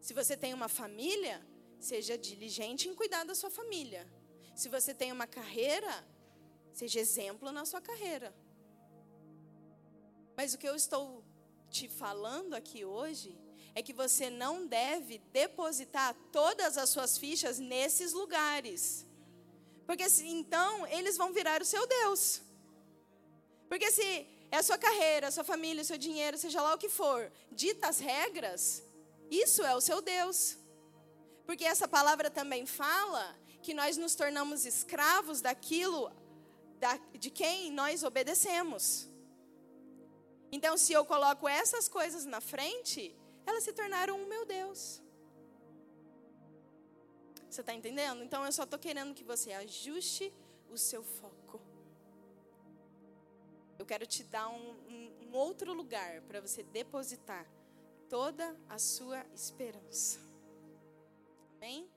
Se 0.00 0.12
você 0.12 0.36
tem 0.36 0.52
uma 0.52 0.68
família, 0.68 1.46
seja 1.78 2.18
diligente 2.18 2.88
em 2.88 2.94
cuidar 2.94 3.24
da 3.24 3.34
sua 3.34 3.50
família. 3.50 4.06
Se 4.54 4.68
você 4.68 4.92
tem 4.92 5.12
uma 5.12 5.26
carreira, 5.26 6.04
Seja 6.74 6.98
exemplo 6.98 7.52
na 7.52 7.64
sua 7.64 7.80
carreira. 7.80 8.34
Mas 10.36 10.54
o 10.54 10.58
que 10.58 10.68
eu 10.68 10.74
estou 10.74 11.22
te 11.70 11.88
falando 11.88 12.54
aqui 12.54 12.84
hoje 12.84 13.38
é 13.74 13.82
que 13.82 13.92
você 13.92 14.30
não 14.30 14.66
deve 14.66 15.18
depositar 15.32 16.14
todas 16.30 16.78
as 16.78 16.90
suas 16.90 17.18
fichas 17.18 17.58
nesses 17.58 18.12
lugares. 18.12 19.06
Porque 19.86 20.08
se, 20.08 20.26
então 20.26 20.86
eles 20.86 21.16
vão 21.16 21.32
virar 21.32 21.60
o 21.60 21.64
seu 21.64 21.86
Deus. 21.86 22.40
Porque 23.68 23.90
se 23.90 24.26
é 24.50 24.58
a 24.58 24.62
sua 24.62 24.78
carreira, 24.78 25.28
a 25.28 25.30
sua 25.30 25.44
família, 25.44 25.82
o 25.82 25.84
seu 25.84 25.98
dinheiro, 25.98 26.38
seja 26.38 26.62
lá 26.62 26.74
o 26.74 26.78
que 26.78 26.88
for, 26.88 27.30
dita 27.50 27.88
as 27.88 27.98
regras, 27.98 28.82
isso 29.30 29.62
é 29.62 29.74
o 29.74 29.80
seu 29.80 30.00
Deus. 30.00 30.56
Porque 31.44 31.64
essa 31.64 31.88
palavra 31.88 32.30
também 32.30 32.64
fala 32.66 33.36
que 33.62 33.74
nós 33.74 33.96
nos 33.96 34.14
tornamos 34.14 34.64
escravos 34.64 35.40
daquilo 35.40 36.12
da, 36.78 36.98
de 37.18 37.30
quem 37.30 37.72
nós 37.72 38.02
obedecemos. 38.04 39.08
Então, 40.56 40.76
se 40.76 40.92
eu 40.92 41.04
coloco 41.04 41.48
essas 41.48 41.88
coisas 41.88 42.24
na 42.24 42.40
frente, 42.40 43.12
elas 43.44 43.64
se 43.64 43.72
tornaram 43.72 44.22
o 44.22 44.26
meu 44.32 44.46
Deus. 44.46 45.02
Você 47.50 47.60
está 47.60 47.74
entendendo? 47.74 48.22
Então, 48.22 48.46
eu 48.46 48.52
só 48.52 48.62
estou 48.62 48.78
querendo 48.78 49.12
que 49.14 49.24
você 49.24 49.50
ajuste 49.52 50.32
o 50.70 50.78
seu 50.78 51.02
foco. 51.02 51.60
Eu 53.80 53.84
quero 53.84 54.06
te 54.06 54.22
dar 54.22 54.48
um, 54.48 54.70
um, 54.88 55.26
um 55.26 55.32
outro 55.34 55.72
lugar 55.72 56.22
para 56.22 56.40
você 56.40 56.62
depositar 56.62 57.44
toda 58.08 58.56
a 58.68 58.78
sua 58.78 59.26
esperança. 59.34 60.20
Amém? 61.56 61.90